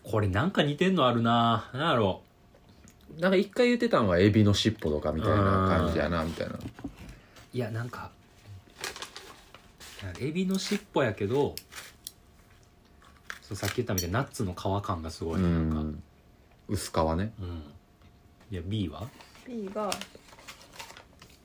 [0.09, 1.69] これなんか似てんのあるな。
[1.71, 2.21] なんやろ。
[3.19, 5.35] なんか一回言ってたんはエビの尻尾とかみたいな
[5.69, 6.55] 感じやなみたいな。
[7.53, 8.09] いやなんか
[10.19, 11.53] エビの尻尾やけど
[13.41, 15.79] そうさっき言ったみたいにナッツの皮感がすごういなんか。
[15.79, 16.03] うん、ん
[16.69, 17.31] 薄皮ね。
[18.49, 19.07] いや B は
[19.45, 19.91] ？B が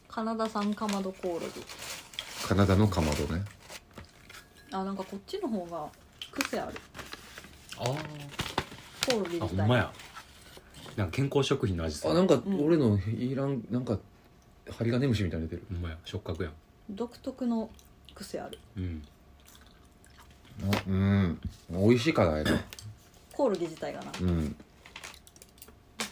[0.09, 1.47] カナダ産かまどコオロギ。
[2.47, 3.45] カナダのかまどね。
[4.71, 5.87] あなんかこっちの方が
[6.31, 6.75] 癖ある。
[7.79, 7.85] あ
[9.09, 9.93] コオロギあほんまや。
[10.97, 12.11] なんか健康食品の味する。
[12.11, 13.99] あなんかうん俺のいらんなんか
[14.71, 15.67] ハリガネムシみたいに出てる。
[15.73, 15.97] ほんまや。
[16.05, 16.53] 触覚やん。
[16.91, 17.71] 独特の
[18.15, 18.59] 癖ある。
[18.77, 19.03] うん。
[20.63, 21.41] あうん。
[21.71, 22.63] 美味しいかないな
[23.33, 24.13] コオロギ自体がな。
[24.13, 24.57] でうん。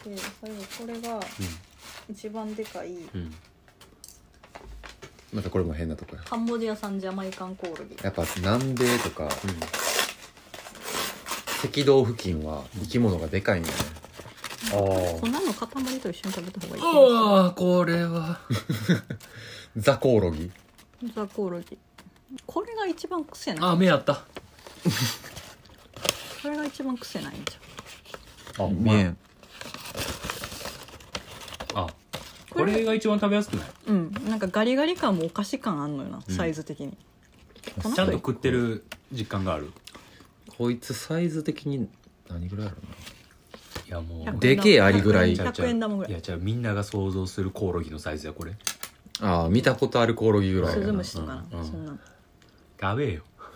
[0.03, 0.17] 最後
[0.79, 1.19] これが
[2.09, 3.07] 一番でかいうん。
[3.15, 3.35] うん
[5.33, 6.21] またこれも変なとこや。
[6.21, 9.27] カンボジア産ジャマイカンコオロギやっぱ南米とか
[11.63, 13.75] 赤道付近は生き物がでかいんだね。
[14.71, 18.39] あ粉の塊と一緒に食べた方がいいああこれは。
[19.77, 20.51] ザコオロギ。
[21.15, 21.77] ザコオロギ。
[22.45, 24.23] これが一番癖ないあ目あった。
[26.41, 27.57] これが一番癖ないんじ
[28.59, 29.17] あ見えん
[31.73, 31.87] あ。
[32.49, 33.67] これが一番食べやすくない？
[33.87, 34.11] うん。
[34.27, 36.35] なんかガリガリ感もお菓子感あんのよな、うん。
[36.35, 36.97] サイズ的に。
[37.95, 39.71] ちゃんと食ってる実感がある
[40.57, 41.87] こいつサイズ的に
[42.29, 42.77] 何ぐらいある
[43.87, 45.35] いやも100うでけえアリぐらい。
[45.35, 46.11] 100 100円玉ぐらい。
[46.11, 48.51] いやじゃあみんなが想像するコオロギのサイズやこれ。
[48.51, 48.57] な
[49.41, 50.83] ああ見たことあるコオロギぐらいやな。
[50.83, 51.65] スズムシとかな、うんうん。
[51.65, 51.97] そんな。
[52.81, 53.23] 食べえよ。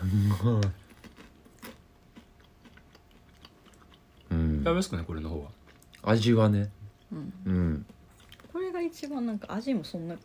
[4.30, 4.58] うん。
[4.58, 5.04] 食べやすくない？
[5.04, 5.50] これの方は。
[6.02, 6.70] 味はね。
[7.12, 7.32] うん。
[7.46, 7.86] うん。
[8.52, 10.16] これが一番なんか味もそんな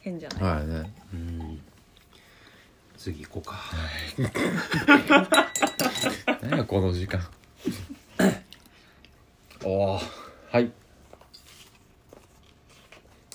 [0.00, 0.94] 変じゃない、はいね。
[1.12, 1.60] うん
[3.06, 3.54] 次行こうか。
[6.42, 7.20] 何やこの時間。
[9.62, 10.00] おお
[10.50, 10.72] はい。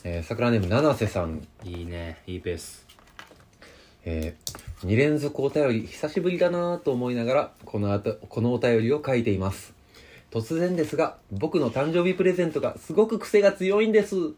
[0.03, 1.47] えー、桜ネーム七瀬さん。
[1.63, 2.85] いいねいいペース。
[4.03, 9.73] えー、2連続お便り久しぶりだなぁと思いながらこのあとこのお便りを書いています。
[10.31, 14.33] 突然ですが僕の誕生日プレゼントがすごく癖が強いんです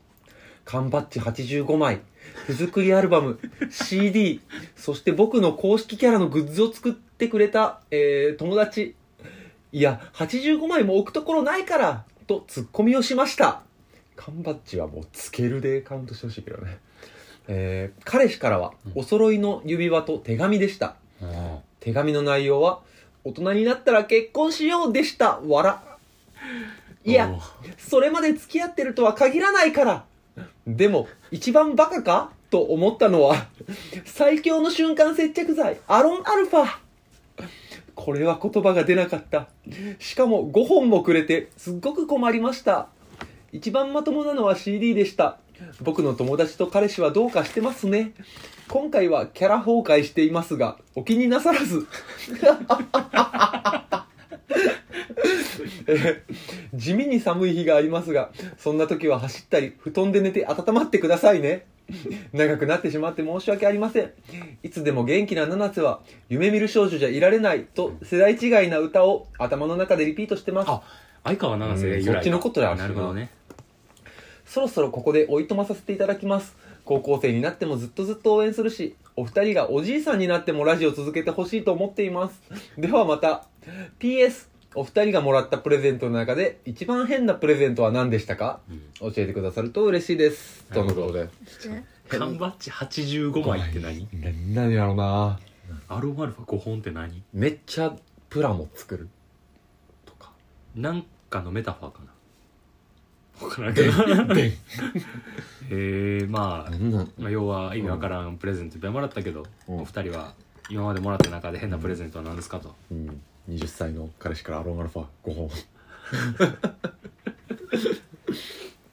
[0.65, 2.01] 缶バッジ85枚
[2.47, 3.39] 手作りアルバム
[3.71, 4.41] CD
[4.75, 8.95] そして僕の公式キャラのグッズを作ってくれた、えー友達。
[9.71, 13.61] いや85枚も置くところないからとツッコミをしました。
[14.15, 16.77] 缶バッジはもうつけるでカウントしてほしいけどね。
[17.47, 22.81] えー彼氏からはお揃いの指輪と手紙でした、あ手紙の内容は
[23.23, 25.39] 大人になったら結婚しようでした。
[25.39, 25.83] わら
[27.05, 27.37] いや
[27.77, 30.05] それまで付き合ってるとは限らないから
[30.65, 32.31] でも一番バカか？
[32.49, 33.47] と思ったのは
[34.05, 36.67] 最強の瞬間接着剤アロンアルファ。
[37.95, 39.47] これは言葉が出なかった。
[39.99, 42.87] しかも5本もくれてすっごく困りました。
[43.51, 45.37] 一番まともなのは CD でした。
[45.81, 48.13] 僕の友達と彼氏はどうかしてますね。
[48.67, 51.87] 今回はキャラ崩壊していますがお気になさらず。
[55.87, 56.19] え ー
[56.73, 61.65] 地味に寒い日がありますがそんな時は走ったり布団で寝て温まってくださいね。
[62.31, 64.11] 長くなってしまって申し訳ありません。
[64.63, 70.69] いつでも元気な七瀬は夢見る少女じゃいられないと世代違いな歌を頭の中でリピートしてます。
[70.69, 70.81] あ
[71.25, 73.29] 相川七瀬うん由そっちのことやなるほどね。
[74.45, 76.55] そろそろここでおいとまさせていただきます。
[76.85, 82.41] 高校生になってもずっとずっと応援するしお二人がおじいさんになってもラジオ続けてほしいと思っています。
[82.77, 83.45] ではまた
[83.99, 88.59] PS お二人がもらったプレゼントの中で一番変なプレゼントは何でしたか？
[88.99, 90.63] 教えてくださると嬉しいです。
[90.73, 91.29] とのことで。
[92.09, 94.07] 缶バッジ85枚って何？
[94.53, 95.39] 何やろな。
[95.87, 97.23] アロンアルファ5本って何？
[97.33, 97.95] めっちゃ
[98.29, 99.07] プラモ作る
[100.05, 100.31] とか。
[100.75, 102.12] なんかのメタファーかな
[103.43, 103.91] 分からんけど
[105.69, 106.71] えー、まあ
[107.17, 109.79] まあ、要は意味わからんプレゼントいっぱいもらったけど、うん。
[109.81, 110.33] お二人は
[110.69, 115.49] 今までもらった中で変なプレゼントは何ですかと、うん、20歳の彼氏からアロンアルファ5本。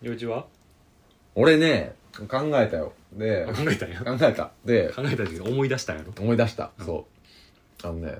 [0.02, 0.46] 幼稚は？
[1.34, 1.94] 俺ね
[2.28, 2.92] 考えたよ。
[3.12, 4.02] で考えたんや？
[4.04, 4.50] 考えた。
[4.64, 6.12] で考えた時思い出したんやろ？
[6.22, 6.86] 思い出した、うん。
[6.86, 7.06] そ
[7.84, 7.86] う。
[7.86, 8.18] あのね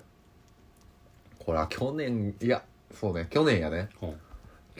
[1.38, 2.62] これは去年いや
[2.94, 3.88] そうね去年やね。
[4.02, 4.14] うん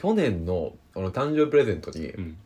[0.01, 2.37] 去年の俺の誕生日プレゼントに、うん。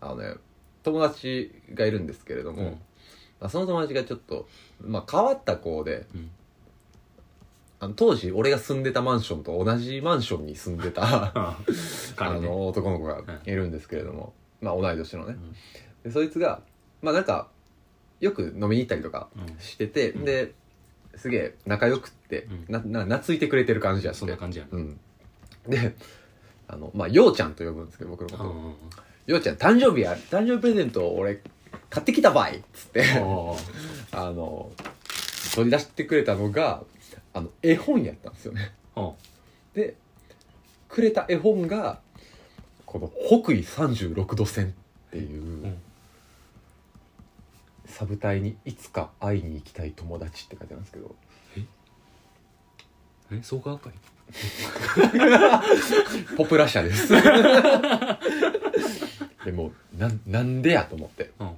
[0.00, 0.34] あのね
[0.82, 2.70] 友達がいるんですけれども、うん。
[3.40, 4.48] まあ、その友達がちょっと、
[4.80, 6.30] まあ、変わった子でうん。
[7.80, 11.58] あの当時俺が住んでたマンションと同じマンションに住んでた ああ
[12.16, 12.46] 彼ね。
[12.48, 15.36] の男の子がいるんですけれども、まあ同い年のね、
[16.02, 16.62] でそいつが
[17.00, 17.48] まあなんか
[18.18, 19.58] よく飲みに行ったりとかうん。
[19.60, 20.24] してて、うん。
[20.24, 20.52] で
[21.14, 22.92] すげえ仲良くって、うん。
[22.92, 24.18] なな懐いてくれてる感じやって。
[24.18, 24.98] そんな感じやなうん。
[25.68, 25.94] で
[26.68, 28.74] あのまあようちゃんと呼ぶんですけど僕のこと、うん
[29.26, 31.42] ようちゃん誕生日や誕生日プレゼントを俺
[31.90, 33.04] 買ってきたばいっつって。
[34.10, 34.72] あの
[35.54, 36.84] 取り出してくれたのが
[37.34, 38.72] あの絵本やったんですよね。
[38.96, 39.00] う。
[39.00, 39.12] ん
[39.74, 39.96] で
[40.88, 42.00] くれた絵本が
[42.86, 44.68] この「北緯36度線」
[45.08, 45.78] っていう、ん。
[47.86, 51.14] サブタイに「いつか会いに行きたい友達」って書いてあるんですけど。
[53.30, 53.42] え？
[53.42, 53.92] 創価学会？
[56.36, 57.12] ポプラ社です。
[59.44, 61.30] でもなんなんでやと思って。
[61.40, 61.50] うん。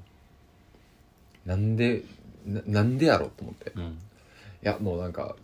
[1.47, 2.03] なんで
[2.47, 3.73] ななんでやろと思って。
[3.75, 3.83] うん。
[3.83, 3.97] い
[4.63, 5.37] やもうなんか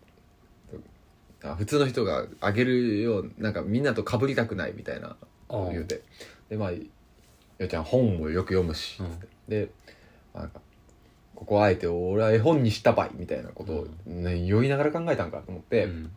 [1.42, 5.16] あ普通の人があげるようなんかみんなと被りたくないみたいな
[5.48, 6.02] あ言うて。
[6.48, 6.78] でまあよ
[7.58, 9.10] うちゃん本もよく読むし、うん。
[9.10, 9.26] つって。
[9.48, 9.68] で
[10.34, 10.60] なんか
[11.34, 16.10] ここあえて俺は絵本にしたばいみたいなことを、ね酔いながら考えたんかと思って、うん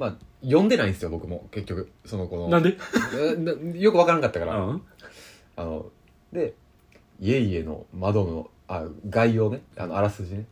[0.00, 1.92] まあ読んでないんですよ僕も結局。
[2.06, 2.48] その子の。
[2.48, 2.78] なんで？
[3.14, 4.82] え なよくわからんかったから、うん。
[5.56, 5.90] あの
[6.32, 6.54] で
[7.20, 9.60] 家々の窓のあ概要ね。
[9.76, 10.46] あのあらすじね。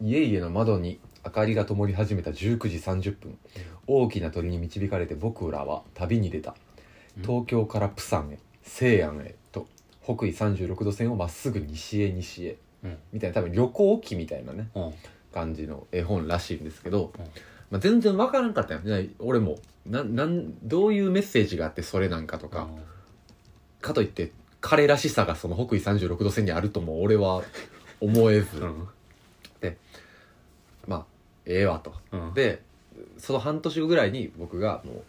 [0.00, 3.36] 家々の窓に明かりが灯り始めた19時30分。
[3.88, 6.54] 大きな鳥に導かれて僕らは旅に出た。
[7.16, 7.22] うん。
[7.22, 9.66] 東京からプサンへ西安へと
[10.04, 12.56] 北緯36度線をまっすぐ西へ西へ。
[12.84, 12.98] うん。
[13.12, 14.68] みたいな多分旅行記みたいなね。
[14.76, 14.94] うん。
[15.32, 17.24] 感じの絵本らしいんですけど、うん
[17.72, 18.80] まあ、全然わからんかったよ。
[18.80, 19.58] ね俺も。
[19.86, 22.68] ななんどういうメッセージがあってそれなんかとか、
[23.80, 24.30] かといって
[24.60, 27.42] 彼らしさがその北緯36度線にあるとも俺は
[27.98, 28.88] 思えず、うん。
[30.86, 31.06] まあ
[31.46, 31.94] ええわと。
[32.12, 32.34] うん。
[32.34, 32.62] で
[33.16, 35.02] その半年後ぐらいに僕がもう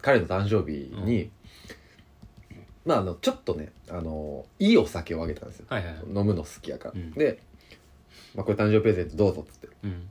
[0.00, 1.30] 彼の誕生日に、
[2.86, 6.04] まああのちょっとねあのいいお酒をあげたんですよ、はいはいはい。
[6.06, 7.10] 飲むの好きやから、うん。
[7.10, 7.40] で、
[8.36, 9.68] まあ、これ誕生日プレゼントどうぞっつって。
[9.82, 10.08] うん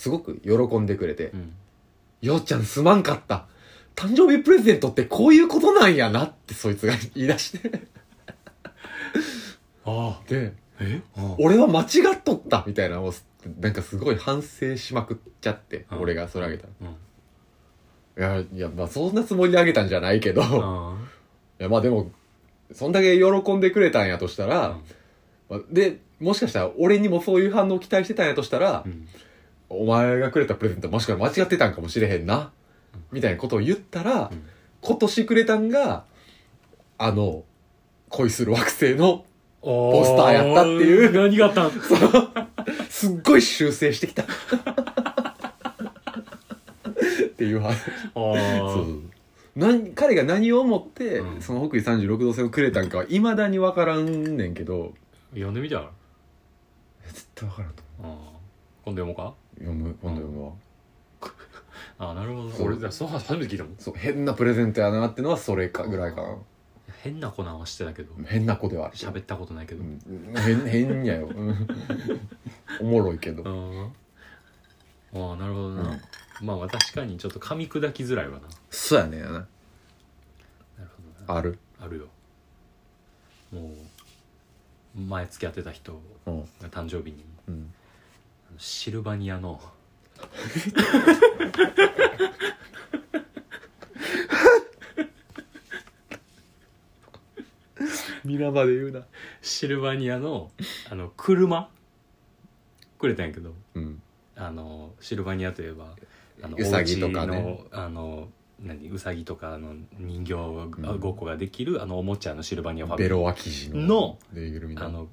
[0.00, 1.52] すごく喜んでくれてうん
[2.22, 3.46] 「ようちゃんすまんかった。
[3.94, 7.82] 誕生日プレゼントってこういうことなんやな」ってそいつが言い出して。
[9.84, 10.28] ああ。
[10.28, 11.02] でえ？
[11.16, 11.84] あ俺は間違
[12.16, 13.12] っとったみたいなのを
[13.60, 16.00] なんかすごい反省しまくっちゃって、うん。
[16.00, 16.96] 俺がそれあげたうん。
[18.16, 20.96] らいやいやまあそんなつもりであげたんじゃないけど、いあ。
[21.58, 22.10] やまあでも
[22.72, 24.78] そんだけ喜んでくれたんやとしたら、
[25.50, 29.06] まあでもしかしたら俺にもそういう反応を期待してたんやとしたら、うん
[29.70, 32.52] お前がくれたプレゼントもしかしたら間違ってたんかもしれへんな、
[33.12, 34.44] みたいなことを言ったら、うん
[34.82, 36.06] 今年くれたんが
[36.96, 37.44] あの
[38.08, 39.26] 恋する惑星の
[39.60, 41.12] ポスターやったっていう。
[41.12, 41.70] 何があったん？
[42.88, 44.22] すっごい修正してきた。
[44.22, 44.26] っ
[47.36, 47.74] ていう話。
[47.74, 47.74] あ
[48.14, 49.02] そあう
[49.54, 51.42] 何彼が何を思って、うん。
[51.42, 54.94] その北緯36度線をくれたんかはいまだに分からんねんけど。
[55.34, 55.90] 読んでみたら？
[57.06, 58.08] 絶対分からんとああ
[58.86, 60.52] 今度読もうか読む今度読むわ、
[61.98, 62.64] ああなるほど。
[62.64, 66.36] 俺じゃあそう初めて聞いたもんそう変なプレゼントやなってのはそれかぐらいかな。
[67.02, 68.12] 変な子なんはしてたけど。
[68.26, 68.96] 変な子ではある。
[68.96, 69.82] 喋ったことないけど。
[69.82, 70.34] うん。
[70.36, 71.28] 変変やよ。
[71.28, 71.68] う ん
[72.80, 73.42] おもろいけど。
[73.42, 73.84] うん。
[75.30, 75.98] ああなるほどな、
[76.42, 78.48] まあまあ確かにちょっと噛み砕きづらいわな。
[78.70, 79.28] そうやねんな。
[79.30, 79.46] なる
[80.78, 81.38] ほどな。
[81.38, 81.58] ある？
[81.80, 82.06] あるよ。
[83.52, 83.74] も
[84.96, 86.40] う前付き合ってた人うん。
[86.40, 87.24] が誕生日に。
[87.48, 87.74] うん
[88.60, 89.58] シルバニアの。
[98.22, 99.06] ミラバで言うな。
[99.40, 100.50] シルバニアの
[100.90, 101.70] あの車？
[102.98, 103.54] くれたんやけど。
[103.74, 104.02] うん。
[104.36, 105.94] あのシルバニアといえば
[106.42, 107.38] あのうさぎとかね。
[107.38, 108.28] お家のあの
[108.60, 108.90] 何？
[108.90, 110.40] うさぎとかの人形が
[110.90, 111.00] うん。
[111.00, 114.84] ごっこができるあのおもちゃのシルバニアファミリーベロア生地ののぬいぐるみの。
[114.84, 115.08] あの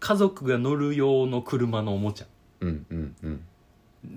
[0.00, 2.26] 家族が乗る用の車のおもちゃ
[2.64, 3.28] うんうんう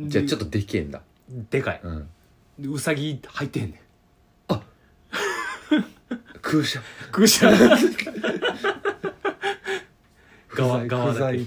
[0.05, 0.09] ん。
[0.09, 1.01] じゃあちょっとでけえんだ。
[1.49, 1.81] でかい。
[1.83, 2.09] うん。
[2.59, 3.79] でうさぎ入ってんねん。
[6.41, 6.81] 空車。
[7.11, 7.49] 空車。
[10.55, 11.39] 側側だけ。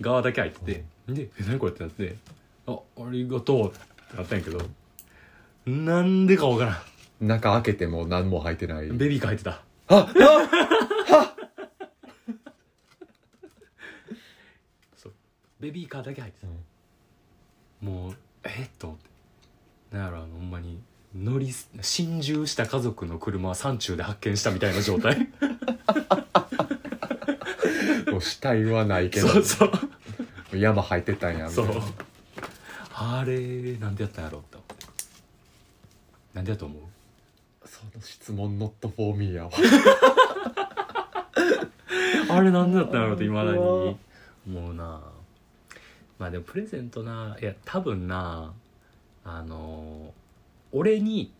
[0.00, 0.84] 側だけ入ってて。
[1.08, 2.16] で「え何これ?」ってなって
[2.68, 2.78] 「ああ
[3.10, 4.60] りがとう」ってなったんやけど。
[5.66, 6.82] なんでかわから
[7.20, 8.86] 中開けても何も入ってない。
[8.86, 9.50] んベビーカー入ってた。
[9.50, 10.08] ああ
[14.96, 15.12] そう
[15.60, 16.46] ベビーカーだけ入ってた、
[17.84, 19.08] もうえっと思って。
[19.96, 20.80] なんやろあのほんまに
[21.16, 25.28] 乗りす心中した家族の車は山中で発見したみたいな状態。
[28.12, 29.28] もう死体はないけど。
[29.28, 29.64] そうそ
[30.52, 30.58] う。
[30.58, 31.74] 山入ってたんやみたそいう。
[31.74, 31.80] な
[33.20, 33.38] あれ
[33.78, 34.74] なんでやったんやろって思って。
[36.34, 36.82] なんでやと思う？
[37.68, 39.50] その質問 not for me やわ。
[42.30, 43.58] あれなんでだったんやろっていまだに。
[43.58, 43.96] 思
[44.70, 45.00] うな
[46.18, 48.52] まあでもプレゼントないや多分な
[49.24, 50.12] あの
[50.72, 51.32] 俺に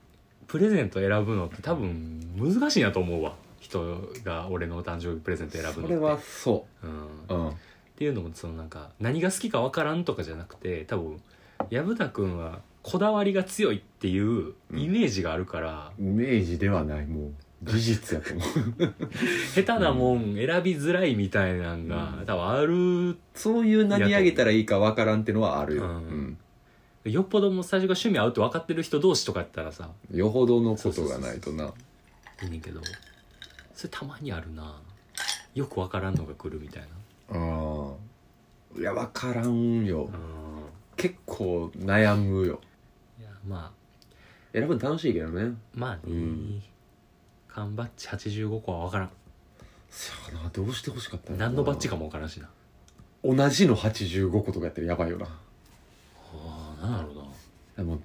[0.47, 3.35] プレゼント選ぶのって多分難しいなと思うわ。
[3.61, 5.81] 人が俺の誕生日プレゼント選ぶのって。
[5.83, 6.87] それはそう。
[6.87, 6.95] ん、っ
[7.29, 7.53] ううん
[7.97, 11.21] ていうのもそのなんか何が好きか分からんとかじゃなくて多分
[11.71, 18.95] 薮田君はこだわりが強いっていうイメージがあるから、イメージではないもう事実やと思う。
[19.55, 22.27] 下手なもん選びづらいみたいなんが、うん。
[22.27, 23.19] 多分ある。
[23.35, 25.93] そういう何あげたらいいかわからんってのはあるよ、ううん。
[26.31, 26.39] ん
[27.05, 31.73] よっぽどもう最初が趣味合うって分かってる人同士とかやったらさよほどのことがないとな。
[32.43, 32.81] いいねんけど。
[33.75, 34.81] それたまにあるな。
[35.55, 37.39] よく分からんのが来るみたいな。
[37.39, 37.93] あ
[38.77, 40.05] あいや分からんよ。
[40.05, 40.11] うん。
[40.97, 42.61] 結構悩むよ。
[43.19, 43.73] いやま
[44.53, 45.43] 選ぶの楽しいけどね。
[45.45, 46.63] あまあね、うん
[47.59, 49.11] 缶バッジ85個は分からん。
[49.91, 52.49] そやなどうしてほしかった何のバッジかも分からんしな。
[53.25, 55.27] 同じの85個とかやったらやばいよな。
[55.27, 57.23] ああなんだろうな。
[57.77, 58.01] でも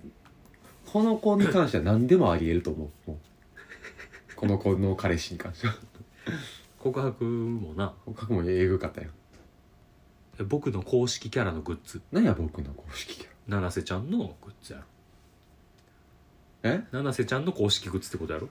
[0.92, 3.12] この子に関しては何でもありえると思う。
[3.12, 3.18] もう。
[4.36, 5.76] この子の彼氏に関しては。
[6.80, 7.94] 告白もな。
[8.16, 9.12] 過去もえぐかったよ。
[10.40, 12.02] え僕の公式キャラのグッズ。
[12.12, 14.86] 何や僕の公式キャ七瀬ちゃんのグッズやろ。
[16.64, 16.84] ラえ？
[16.92, 18.50] 七瀬ちゃんの公式グッズってことやろ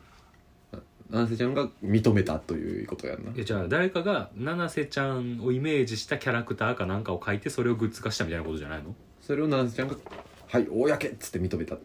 [1.12, 3.32] 七瀬ちゃんが認めたということやんな。
[3.32, 8.94] いやじゃあ誰かが七瀬ちゃんをイメージしたキャラクターかなんかを書いてそれをグッズ化したみたいなことじゃないの？
[9.20, 9.96] それを七瀬ちゃんが
[10.48, 11.74] 「はい公!」っつって認めた。
[11.74, 11.78] っ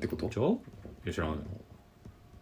[0.00, 0.28] てこと？
[0.28, 0.58] じゃあい
[1.06, 1.42] や知らん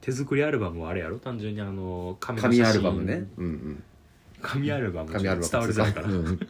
[0.02, 1.18] 手作りアルバムはあれやろ？
[1.18, 3.26] 単純にあの紙の紙写真アルバムね。
[3.38, 3.82] うんうん。
[4.42, 5.50] 紙アルバム紙アルバム。
[5.50, 6.08] 伝わりづらいから。
[6.08, 6.40] うん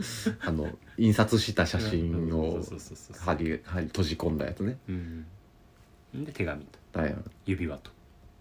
[0.41, 0.69] あの
[0.99, 4.77] 印刷した写真を閉じ込んだやつね。
[4.89, 5.27] うん。
[6.15, 6.79] で手紙と。
[6.93, 7.91] だよ指輪と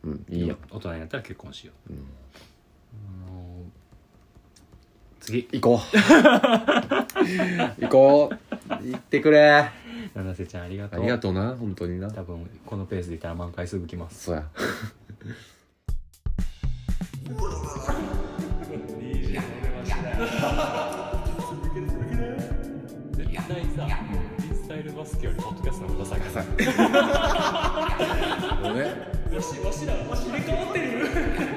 [0.04, 1.94] うんいいや大人になったら結婚しよう。
[1.94, 2.00] うん。
[3.28, 3.64] あの
[5.20, 5.48] 次。
[5.52, 5.98] 行こう。
[7.82, 8.38] 行こう。
[8.86, 9.50] 行ってくれ。
[9.50, 9.72] あ
[10.14, 11.02] 七瀬ちゃんありがとう。
[11.02, 12.10] りがとうな本当にな。
[12.12, 14.26] 多分このペースでいったら満回すぐ来ます。
[14.26, 14.48] そうや。
[23.14, 23.88] 絶対さ
[24.38, 26.46] フリースタイルバスケよりポッドキャストの方がダサい
[28.64, 31.57] もうねわしわしらわし入れ替わってる。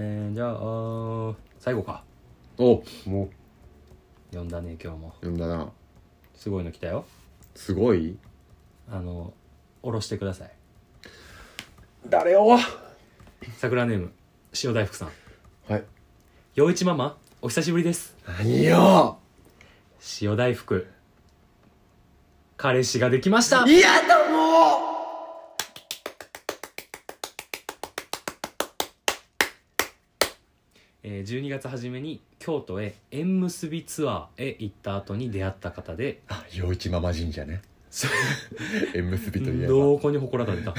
[0.00, 2.04] えー、じゃあ最後か。
[2.56, 2.84] お。
[3.04, 3.30] もう
[4.30, 5.12] 読んだね今日も。
[5.16, 5.72] 読んだな。
[6.36, 7.04] すごいの来たよ。
[7.56, 8.16] すごい？
[8.88, 9.34] あの
[9.82, 10.52] 下ろしてください。
[12.08, 12.46] 誰よ
[13.56, 14.12] 桜ネーム
[14.62, 15.10] 塩大福さん。
[15.68, 15.84] はい。
[16.54, 18.14] 陽一ママお久しぶりです。
[18.38, 19.18] 何よ？
[20.22, 20.86] 塩大福
[22.56, 23.66] 彼氏ができました。
[23.66, 24.17] 嫌だも
[31.10, 36.12] えー12月初めに京都へ縁結びツアーへ行った後に出会った方で。
[36.12, 37.62] うあ陽一ママ神社ね。
[38.94, 39.68] 縁結びといえば。
[39.68, 40.74] どこに祠立てた。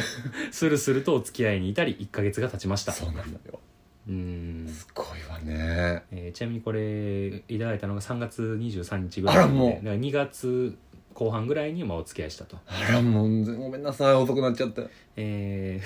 [0.51, 2.91] スルスルとお付き合いに至り1ヶ月が経ちました。
[2.91, 3.59] そうなんだよ。
[4.07, 6.03] うーん、すごいわね。
[6.11, 9.69] えーちなみにこれいただいたのが3月23日ぐらいあらもう。
[9.69, 10.77] でだから2月
[11.15, 12.57] 後半ぐらいにまあお付き合いしたと。
[12.67, 14.13] あらもうごめんなさい。
[14.13, 14.84] 遅くなっちゃった
[15.17, 15.82] え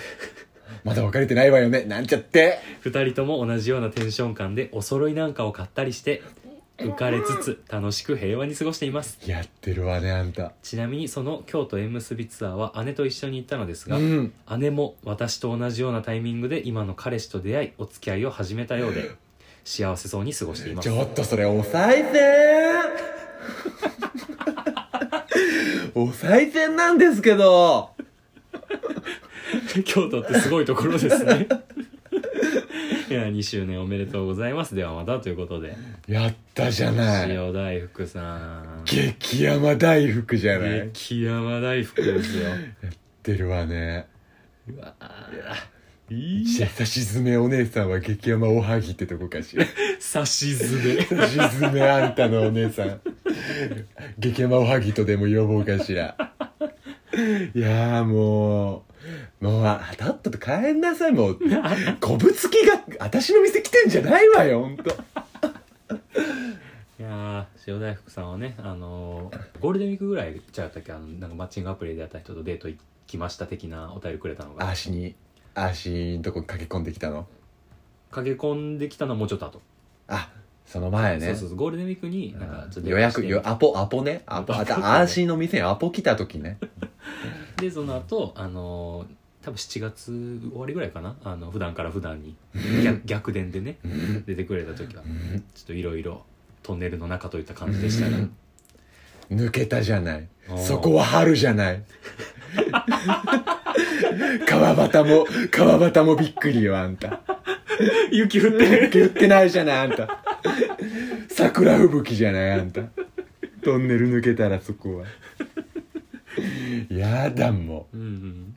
[0.83, 1.83] まだ別れてないわよね。
[1.85, 2.59] なんちゃって。
[2.83, 6.21] ー、2人とも同じようなテンション感でお揃いなんかを買ったりして
[6.77, 9.19] 浮かれつつ楽しく平和に過ごしています。
[9.25, 10.53] やってるわねあんた。
[10.63, 14.33] ちなみにその京都縁結びツアーは姉と一緒に行ったのですが、うん。
[14.57, 19.11] 姉も私と同じようなタイミングで今の彼氏と出会いお付き合いを始めたようで
[19.63, 20.89] 幸せそうに過ごしています。
[20.89, 22.23] ちょっとそれお賽銭
[25.95, 27.91] お賽銭なんですけど
[29.85, 31.47] 京都ってすごいところですね。
[33.09, 34.75] いや2周年おめでとうございます。
[34.75, 35.75] ではまたということで。
[36.07, 37.31] やったじゃない。
[37.31, 38.81] 塩大福さん。
[38.85, 40.77] 激甘大福じゃない。
[40.77, 42.49] やっ激山大福ですよ。
[43.21, 44.07] てるわね。
[44.67, 44.95] うわ
[46.09, 49.65] いいさしずめお姉さんは激甘おはぎってとこかしら
[49.99, 53.01] さしずめさしずめあんたのお姉さん
[54.19, 56.15] 激甘おはぎとでも呼ぼうかしら
[57.53, 58.85] いやーも
[59.41, 61.39] うもうあとっとと帰んなさいもう。
[62.01, 64.89] こぶつきが私の店来てんじゃないわよほんと。
[66.99, 74.69] いやー塩大福さんはねあのーゴールデンウィークぐらいちゃうったっけあのなんかマッチングアプリでやった人とデート行きました的なお便りくれたのが。
[74.69, 75.15] 足に
[75.53, 77.27] 足んとこ駆け込んできたの？
[78.11, 79.61] 駆け込んできたのはもうちょっと後。
[80.07, 80.29] あ
[80.65, 81.27] その前ね。
[81.27, 81.57] そうそうそう。
[81.57, 84.23] ゴールデンウィークになんかちょっと予約よアポアポね。
[84.25, 86.57] アポあたアーシーの店にアポ来た時ね。
[87.57, 91.17] でその後あのー多分7月終わりぐらいかな。
[91.23, 92.33] あの普段から普段に。
[92.81, 93.77] 逆逆伝でね。
[94.25, 95.03] 出てくれた時は。
[95.03, 95.09] ちょ
[95.63, 96.23] っといろいろ
[96.63, 98.17] トンネルの中といった感じでしたが。
[99.29, 100.27] 抜けたじゃない。
[100.57, 101.83] そこは春じゃない。
[104.47, 107.19] 川端も川端もびっくりよあんた。
[108.11, 108.89] 雪降ってる。
[108.91, 110.22] 言ってないじゃないあんた
[111.29, 112.81] 桜吹雪じゃないあんた。
[113.63, 115.05] トンネル抜けたらそこは。
[116.89, 117.97] やだもう。
[117.97, 118.55] ん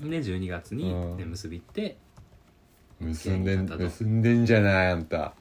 [0.00, 0.10] うん。
[0.10, 1.20] で12月にうん。
[1.20, 1.96] 縁結びって。
[3.00, 5.34] う結んでん結んでんじゃないあんた。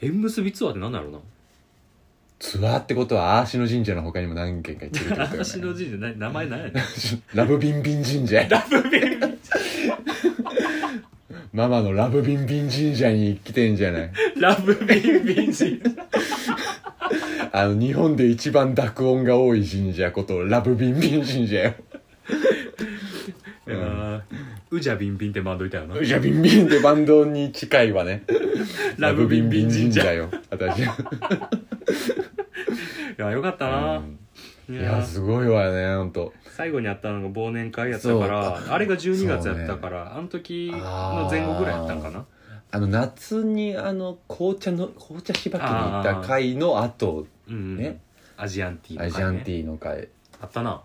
[0.00, 1.18] 縁結びツアーって何だろうな。
[2.38, 5.40] ツアーってことはアーシの神社の他にも何軒か行ってるってことよね。
[5.40, 6.74] 足の神社な名前何やねん。
[7.34, 9.38] ラブビンビン神社ラブビンビン
[11.52, 15.76] ママのラブビンビン神社に来てんじゃないラブビンビン神社
[17.52, 21.74] あの日本で一番濁音が多い神社ことラブビンビン神社よ。
[23.68, 24.22] あー
[24.70, 25.96] ウジャビンビンってバンドいたよな。
[25.96, 28.24] うじゃビンビンってバンドに近いわね。
[28.98, 30.12] ラブビンビン神社。
[30.12, 30.82] いよ私
[33.16, 34.02] やよかったな、
[34.68, 36.32] いいやすごいわねほんと。
[36.56, 42.26] 最後にあったのが忘年会やったからあれが12月やったから、あの時の前後ぐらいやったんかな
[42.70, 48.00] あの夏にあの紅茶の紅茶しばきに行った回の後うんうん、ね。
[48.36, 50.08] アジアンティーアのジアンティーの回。
[50.40, 50.82] あったな。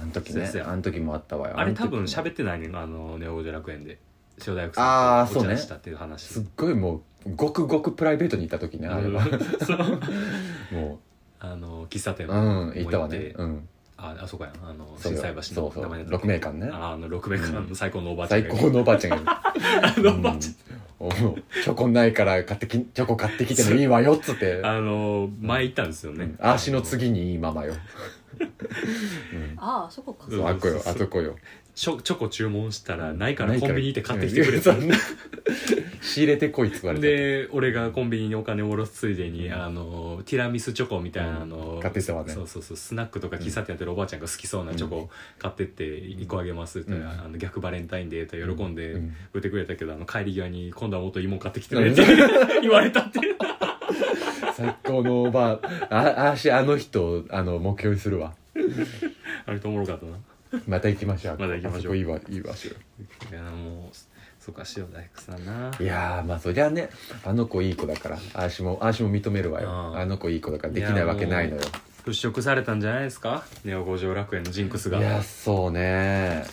[0.00, 0.32] あの時ね。
[0.32, 1.58] そうやそうやあの時もあったわよ。
[1.58, 2.68] あれ多分っ喋ってないね。
[2.68, 3.98] んあのネオ五条楽園で。
[4.46, 5.56] 塩大福さんあーそうね。
[5.56, 6.22] 茶したっていう話。
[6.22, 9.22] すっごいもうごくごくプライベートに行った時ねあれは。
[9.64, 9.78] そう。
[10.74, 11.00] も
[11.38, 13.34] あの喫茶店ううんも行ったわね。
[13.36, 13.68] うん
[13.98, 14.70] ああそこやな。
[14.70, 15.82] あの心斎橋のそうそう。
[15.82, 16.70] 名前だった六名館ね。
[16.72, 19.26] ああの六名館の最高のおばあちゃん最が高のおばあちゃんがいる。
[19.28, 20.54] あのおばあちゃん。
[20.98, 24.60] おチョコないから買ってきチョコ買ってきてもいいわよっつって。
[24.64, 26.34] あの前行ったんですよね。
[26.38, 27.74] あーしの次にいいママよ。
[29.56, 30.26] ああそこか。
[30.28, 31.36] うんあっこよあそこよ
[31.76, 34.74] チョチョコ注文したらないからコンビニ行って買ってきててくれた。
[36.00, 37.06] 仕入れてこいっつ言われた。
[37.06, 42.32] で俺がコンビニにお金を下ろすついでにあのティラミスチョコみたいなのを買ってきたわね。
[42.32, 49.14] そうそうそうスナックとか喫茶店やってるおばあちゃんが好きそうなチョコを買ってって1個あげますって言ったら、あの逆バレンタインデーと喜んでうん。
[49.34, 52.02] 売ってくれたけどあの帰り際に今度はもっと芋買ってきてくれって
[52.62, 53.20] 言われたって
[54.56, 55.60] 最高のおば
[55.90, 58.32] あああしあの人あの目標にするわ。
[59.44, 60.12] あれとおもろかったな
[60.66, 61.38] また行きましょう。
[61.38, 61.78] また行きましょう。
[61.78, 63.96] あそこいいわいいわいやもう
[64.38, 65.70] そうか塩大福さんな。
[65.80, 66.88] いやーまあそりゃね
[67.24, 69.68] あの子いい子だからあーしもあーしも認めるわよ。
[69.70, 70.00] あー。
[70.02, 71.62] あの子いい子だからできないわけないのよ。
[72.04, 73.44] 払拭されたんじゃないですか？
[73.64, 74.98] ネオ五条楽園のジンクスが。
[74.98, 76.44] いやそうね。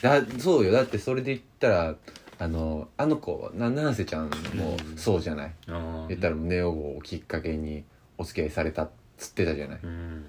[0.00, 0.72] だそうよ。
[0.72, 1.94] だってそれで言ったら
[2.38, 7.84] あのあの子な七瀬ちゃんもそうじゃない、うん言ったらネオをきっかけに
[8.18, 9.78] お付き合いされたっつってたじゃない？
[9.82, 10.24] うん。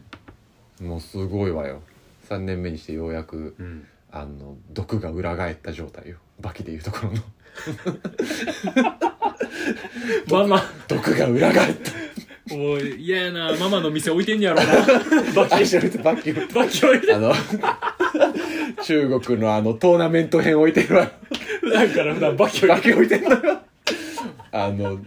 [0.81, 1.81] もうすごいわよ
[2.35, 3.87] 3年目にしてようやくうん。
[4.15, 7.21] あの毒が裏返った状態よバキでいうところの。
[10.45, 10.61] ママ。
[10.87, 12.55] 毒が裏返った。
[12.55, 13.55] もう嫌やな。
[13.57, 14.63] ママの店置いてんやろな。
[15.33, 17.33] バ バキバキバキ置いてあの
[18.83, 21.03] 中国のあのトーナメント編置いてるわ。
[21.05, 21.09] よ
[21.61, 23.61] 普段から普段バキ置いバてキ置いてんのよ。
[24.51, 24.99] あの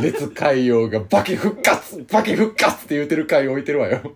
[0.00, 4.14] 列海洋がバキ復活バキ復活って言うてる回置いてるわよ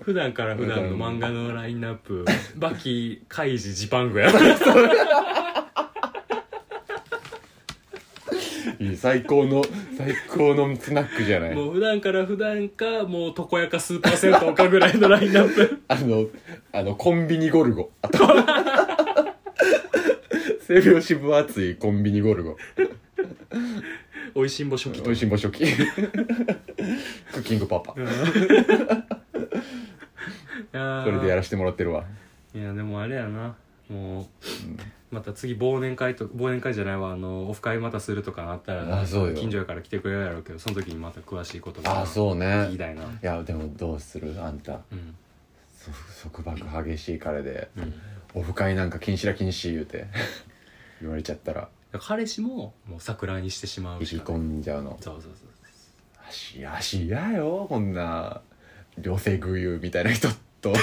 [0.00, 2.24] 普段から普段の漫画のラインナップ
[2.56, 4.30] バキカイジジパングや。
[8.78, 9.64] いい最高の
[9.96, 11.54] 最高のスナックじゃない。
[11.54, 15.82] もう普段から普段かもう床屋かスーパー銭湯かぐらいのラインナップ。
[15.88, 16.26] あの
[16.72, 17.90] あのコンビニゴルゴ。
[18.02, 18.18] あと
[20.60, 22.56] 背拍子分厚いコンビニゴルゴ。
[24.34, 25.64] おいしんぼ初期おいしんぼ初期。
[27.32, 27.94] クッキングパパ。
[28.00, 29.15] いやー
[30.72, 32.04] それでやらせてもらってるわ。
[32.54, 33.54] いやでもあれやな。
[33.88, 34.26] もう
[35.10, 37.12] また次忘年会と忘年会じゃないわ。
[37.12, 39.34] あのオフ会またするとかなったらあそうよ。
[39.34, 42.46] 近所やから来てくれるやろうけどその時にまた詳しいことがあそうね。
[42.46, 44.34] 聞きたいな、いやでもどうする？
[44.42, 44.80] あんた。
[44.90, 45.14] うん。
[45.78, 47.70] そ束縛激しい彼で。
[47.76, 47.94] うん、
[48.34, 50.06] オフ会なんか禁止だ禁止言うて。
[51.00, 51.68] 言われちゃったら。
[52.00, 54.40] 彼氏ももう桜にしてしまうしかない。
[54.40, 54.98] 込んじゃうの。
[55.00, 55.32] そうそうそう。
[56.28, 58.40] 足足嫌よこんな
[58.98, 60.28] 両性偶有みたいな人
[60.60, 60.72] と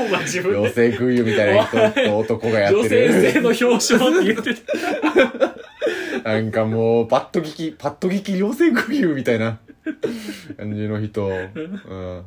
[0.00, 3.12] お前自両性偶有みたいな人と男がや女ってる。
[3.12, 4.54] 性性の表彰って言って
[6.22, 6.30] た。
[6.30, 9.58] なんかもうパッと聞きパッと聞き両性偶有みたいな
[10.56, 12.24] 感じの人、うん、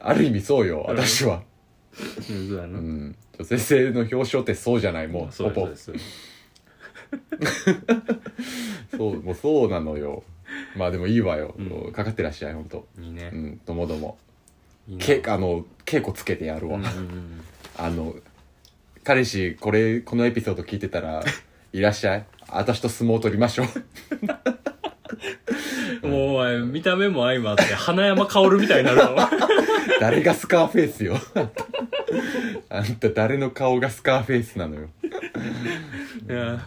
[0.00, 1.42] ある意味そうよ私は、うん
[2.22, 5.68] そうやな、うん、女性性の表彰ってそうじゃないもうそうほぼ。
[5.68, 6.06] ですそうです。
[8.96, 10.24] そう もうそうなのよ
[10.76, 11.92] まあでもいいわよ、うん。
[11.92, 13.30] かかってらっしゃい本当いいね。
[13.32, 14.18] う、んともども。
[14.88, 15.04] いいな。
[15.04, 17.40] けあの稽古つけてやるわ、うんうんうん
[17.76, 18.14] あの
[19.02, 21.22] 彼氏これこのエピソード聞いてたら
[21.72, 22.26] いらっしゃい。
[22.48, 23.64] 私と相撲取りましょ
[26.02, 26.08] う。
[26.08, 29.30] もうお前見た目も相まって花山薫みたいになるわ。
[30.00, 31.18] 誰がスカーフェイスよ。
[32.68, 34.88] あんた誰の顔がスカーフェイスなのよ。
[36.28, 36.66] いや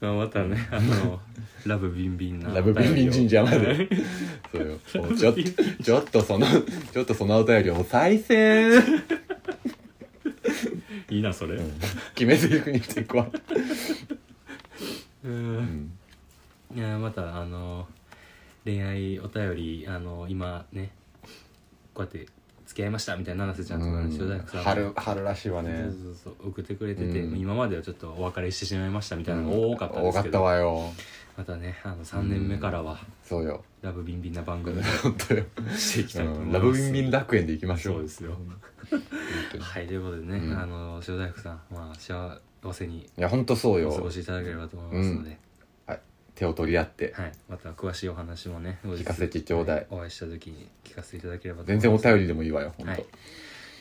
[0.00, 1.20] まあまたねあの
[1.66, 3.88] ラブビンビンなラブビンビン神社まで。
[4.52, 4.78] そうよ。
[5.02, 5.34] もうちょ
[5.82, 6.46] ちょっとその
[6.92, 8.82] ちょっとそのお便りをもう再選
[11.10, 11.58] いいなそれ。
[12.14, 13.28] 決め台詞にしていくわ、
[15.24, 15.90] うん。
[16.72, 17.86] うん、いやまたあの
[18.64, 20.90] 恋愛お便りあの今ね
[21.94, 22.26] こうやって
[22.68, 25.84] 付き合いましたみたいな七瀬ちゃんとかね塩大福さん春春らしいわね。
[25.84, 27.38] そうそうそう送ってくれてて、うん。
[27.38, 30.92] 今まではちょっとお別れしてしまいましたみたいなのが多かったんで多かったすけど、わよ。
[31.38, 33.64] またねあの3年目からはそうよ。
[33.80, 35.44] ラブビンビンな番組を 本当よ、
[35.74, 38.32] していきたいと思います、うん、ラブビンビン楽園でいきましょうそうですよ。
[38.90, 39.02] 本
[39.52, 39.62] 当に。
[39.62, 40.58] はいということでね、うん。
[40.58, 42.40] あの塩大福さん、まあ、幸
[42.74, 45.38] せにいや本当そうお過ごよしいただければと思いますので、
[46.38, 49.86] 手を取り合ってはい、また詳しいお話もね後日聞かせてちょうだい。
[49.90, 53.06] お会いした時に聞かせていただければと全然お便りでもいいわよ本当、はい。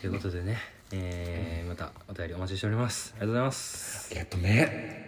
[0.01, 0.57] ということでね、
[0.91, 3.13] えーまたお便りお待ちしております。
[3.19, 4.09] ありがとうございます。
[4.11, 5.07] ありがとうね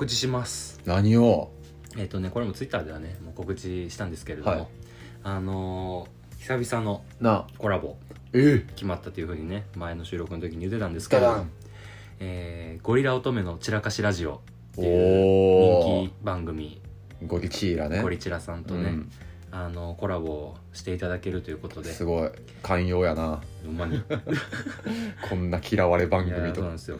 [0.00, 0.80] 告知します。
[0.86, 1.50] 何を？
[1.98, 4.66] えっ、とねこれもツイッターではねもう告知したんですけれども、はい。
[5.24, 7.96] あのー久々のなコラボ
[8.32, 11.46] え決まったというふうにね前の収録の時に言ってたんですけれども、
[12.18, 14.36] えーゴリラ乙女の散らかしラジオ」
[14.72, 14.90] っていう
[15.82, 16.80] お人気番組
[17.26, 18.00] ゴリチーラね。
[18.00, 19.10] ゴリチラさんとね、うん。
[19.50, 21.92] あのコラボをしていただけるということで。
[21.92, 22.30] すごい。
[22.62, 23.42] 寛容やな。
[23.66, 23.98] ほんまに。
[23.98, 24.00] い
[25.28, 26.54] こんな嫌われ番や組と。
[26.56, 26.98] そうなんですよ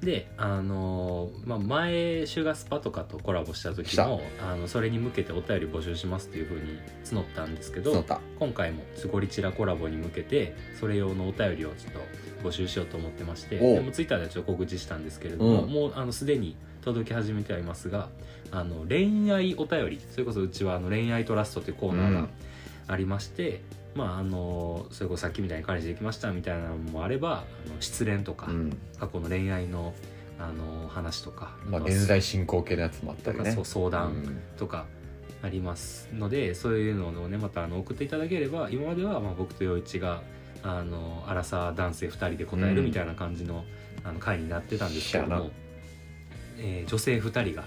[0.00, 8.02] であのーまあ、前シュガースパとかとコラボした時もあのそれに向けてお便り募集しますっていうふうに募ったんですけど
[8.38, 8.82] 今回も
[9.12, 15.70] ゴリチラコラボに向けてそれ用のお便りをちょっと募集しようと思ってましてでもツイッターではちょっと告知したんですけれども、うん。
[15.70, 18.08] もうあのすでに届き始めてはいますが
[18.50, 22.28] あの恋愛お便りそれこそうちはあの恋愛トラストというコーナーがうん。
[22.90, 23.60] ありまして、
[23.94, 28.76] まああのそれこそさっきみたいに彼氏できましたみたいなのもあればあの失恋とか、うん。
[28.98, 29.94] 過去の恋愛の
[30.38, 33.52] あの話とか、まあ現在進行形のやつもあったりね。
[33.52, 34.40] そう相う談ん。
[34.56, 34.86] とか
[35.42, 40.22] ありますので、そういうのをねまたあの送っていただければ今まではまあ僕と陽一が
[40.62, 43.64] あのアラサー男性2人で答えるみたいな感じの,、
[44.04, 45.50] あの回になってたんですけども、
[46.58, 47.64] えー女性2人が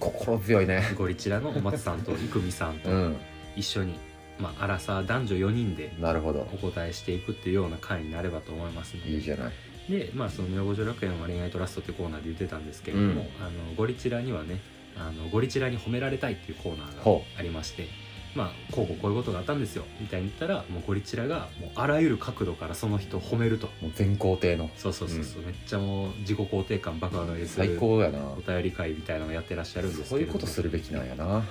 [0.00, 0.82] 心強いね。
[0.96, 3.16] ゴリチラのお松さんと 生美さんとうん。
[3.54, 3.94] 一緒に、
[4.38, 6.48] まあ、アラサー男女4人でなるほど。
[6.52, 9.10] お答えしていくっていうような回になればと思いますので。
[9.10, 9.52] いいじゃない。
[9.88, 14.60] でまあその「妙五条楽園は恋愛トラスト」ってコーナーで言ってたんですけれども、あのゴリチラにはね
[14.96, 17.88] あのゴリチラに褒められたいっていうコーナーほがありまして
[18.34, 23.66] まあこうこうこういうことがあったんですよみたいに言ったらもうゴリチラがもうあらゆる角度からその人を褒めると。
[23.80, 24.70] もう全肯定の。
[24.76, 28.20] そうそうそうそう、めっちゃもう自己肯定感爆上がりす最る高やな。
[28.30, 31.42] お便り会みたいなのをやってらっしゃるんですそういうことするべきなんやな。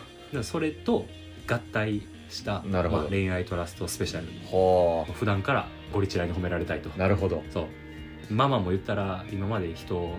[0.43, 1.05] それと
[1.47, 2.01] 合体
[2.31, 3.01] したなるほど。
[3.03, 6.89] まあ、恋愛トラストスペシャルほ普段からゴリチラに褒められたいと。
[6.95, 7.43] うなるほど。
[7.51, 8.33] そう。
[8.33, 10.17] ママも言ったら今まで人を、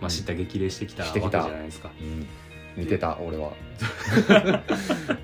[0.00, 1.04] まあ、知った激励してきた。
[1.04, 2.26] わけじゃないですか、うん
[2.76, 3.52] 見てた俺は。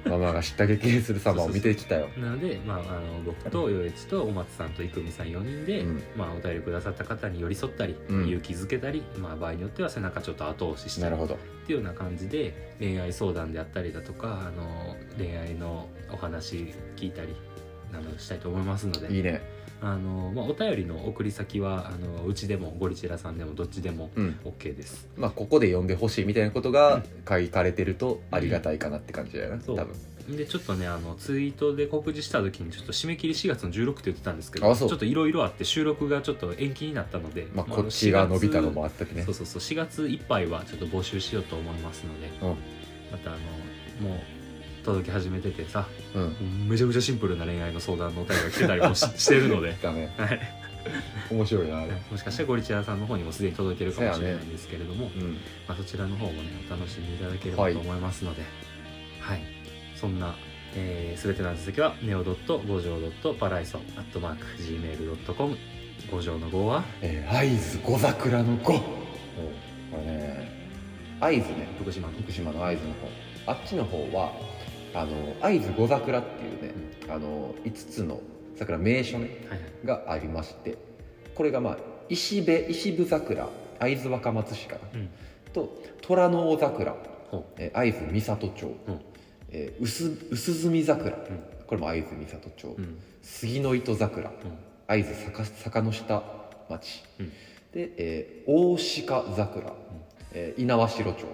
[0.04, 2.08] ママが知った激励する様を見てきたよ。
[2.18, 6.02] なので、まあ、あの僕と余一とお松さんと生美さん4人で、うん。
[6.16, 8.26] まあ、お便りくださった方に寄り添ったり、うん。
[8.26, 11.38] 勇気づけたり、まあ、場合によっては背中ちょっと後押ししたりっなるほど。
[11.66, 17.36] ていうような感じで恋愛相談であったりだとかあの恋愛のお話聞いたり
[17.92, 19.14] などしたいと思いますので。
[19.14, 24.38] いいねあの、まあ、お便りの送り先はあのうちでもゴリチラさんでもどっちでもうん。
[24.44, 29.76] OK です、まあここで読んでほしいみたいなことが書かれてるとありがたいかなって感じだよな、そう。
[29.76, 29.94] 多分。
[30.36, 34.88] でちょっとねあのツイートで告示した時にちょっと締め切り4月の16って言ってたんですけどあそう。
[34.88, 39.22] ちょっといろいろあって収録がちょっと延期になったので、まあまあこっちが伸びたの4もあったりね。
[39.22, 42.48] 月そうそうそう4月いっぱいはちょっと募集しようと思いますのでうん。
[43.10, 43.32] またあ
[44.02, 44.37] のもう
[44.88, 46.66] 届き始めててさうん。
[46.68, 50.40] めちゃくちゃシンプルな恋愛の相談のお便りが来てたりもし してるので、だねはい、
[51.30, 51.92] 面白いなあれ。
[52.10, 55.34] もしかしたらゴリチラさんの方にもすでに届いてるかもしれないんですけれども、うん。
[55.66, 58.42] まあ、そちらの方もねお楽しみいただければと思いますので、
[59.20, 59.42] はい。
[59.94, 60.34] そんな、
[60.74, 62.96] えー、全ての宛先は neo.5 条
[63.32, 65.56] .paraiso.gmail.com
[66.10, 66.82] 五条の5は？
[67.02, 68.82] えー、会津小桜の5こ
[69.92, 70.48] れね。
[71.20, 71.68] 会津ね。
[71.78, 72.14] 福島の。
[72.22, 73.10] 福島の会津の方。
[73.48, 74.32] あっちの方は
[74.94, 76.74] あの会津五桜っていうね、
[77.08, 78.20] あの5つの
[78.56, 79.86] 桜名所ねはいはい。
[79.86, 80.76] がありまして
[81.34, 81.78] これがまあ
[82.08, 85.08] 石部石部桜会津若松市かな、うん。
[85.52, 86.96] と虎の尾桜、
[87.30, 88.90] ほえー会津美里町、う。
[88.90, 89.00] ん
[89.50, 91.20] えー薄薄墨桜、ん。
[91.66, 92.98] これも会津美里町、ううん。
[93.22, 94.34] 杉の糸桜うん。
[94.86, 96.22] 会津坂坂の下
[96.68, 97.28] 町、うん。
[97.72, 98.76] で、えー大
[99.06, 99.72] 鹿桜、
[100.32, 101.26] えー猪苗代町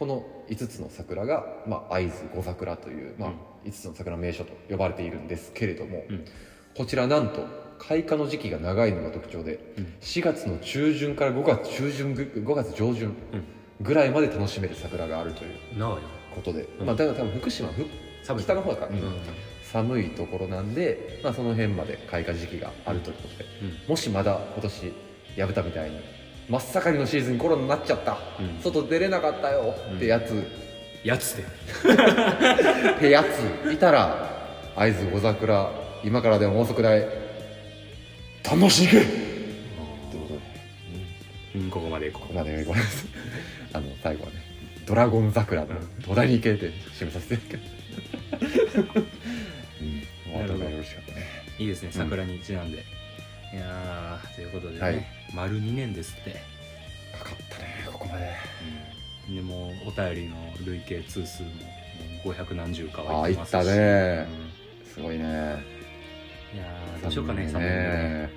[0.00, 3.30] この5つの桜が、まあ、会津五桜という、まあ
[3.66, 6.24] 5つの桜の名所と呼ばれているんですけれども、うん。
[6.74, 7.46] こちらなんと
[7.78, 9.94] 開花の時期が長いのが特徴で、うん。
[10.00, 13.14] 4月の中旬から5月中旬ぐ5月上旬
[13.82, 15.50] ぐらいまで楽しめる桜があるという
[16.34, 16.86] ことで、うん。
[16.86, 17.68] まあ、だから多分福島
[18.24, 18.92] 北の方だから、
[19.62, 23.44] 寒いところなんで、まあ、その辺まで開花時期があるということで、
[23.84, 23.90] うん。
[23.90, 24.94] もしまだ今年
[25.36, 26.00] 薮田みたいに
[26.50, 28.60] 真っ盛りのシーズンにコロナになっちゃった、うん。
[28.60, 29.72] 外出れなかったよ。
[29.94, 30.44] ってやつ、
[31.04, 31.44] やつで。
[31.44, 33.72] ってやつ。
[33.72, 34.28] いたら
[34.74, 35.70] 会津五桜
[36.02, 37.06] 今からでも遅くない。
[38.42, 39.06] 堪能しに行く
[40.18, 40.40] ことで
[41.54, 43.08] うんここまで行こここまでごめんなさい
[43.74, 44.42] あの最後はね
[44.86, 45.68] ドラゴン桜の
[46.04, 47.58] 土台に行けって締めさせて。
[49.80, 50.34] うん。
[50.34, 51.26] お後がよろしかったね。
[51.60, 52.84] ういいですね桜にちなんで、
[53.52, 55.06] いやーということでね、はい。
[55.34, 56.32] 丸2年ですって。
[57.18, 58.30] かかったねここまで。
[59.28, 59.36] うん。
[59.36, 61.54] でもお便りの累計通数もも
[62.26, 64.26] う500何十かあはあいったね。
[64.84, 65.24] すごいね。
[65.24, 65.26] う
[65.76, 65.80] ん
[66.52, 68.30] いやーどうしようかね3寒いね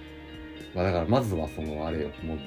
[0.76, 2.40] まあだからまずはそのあれよもう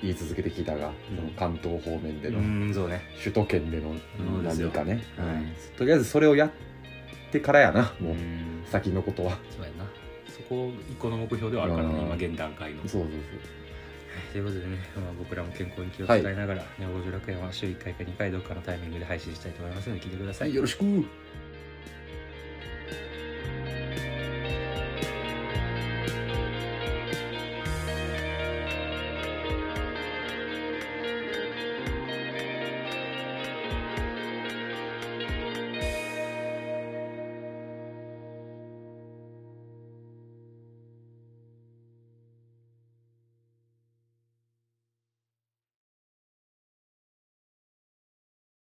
[0.00, 1.16] 言い続けてきたが、うん。
[1.16, 3.00] その関東方面での、うんそうね。
[3.20, 3.94] 首都圏での
[4.32, 4.68] そうですよ。
[4.68, 5.26] 何かね、はい。
[5.36, 5.52] うん。
[5.76, 6.50] とりあえずそれをやっ
[7.32, 8.64] てからやなもう、ん。
[8.70, 9.38] 先のことは。
[9.50, 9.87] そうやな
[10.48, 12.82] こう一個の目標ではあるから、ね、今現段階の。
[12.82, 13.12] そうそうそう
[14.32, 20.54] ということでね、まあ、僕らも健康に気を使いながら、ねオ五十楽園は週1回か2回どっかのタイミングで配信したいと思いますので聞いてください。
[20.54, 20.84] よろしく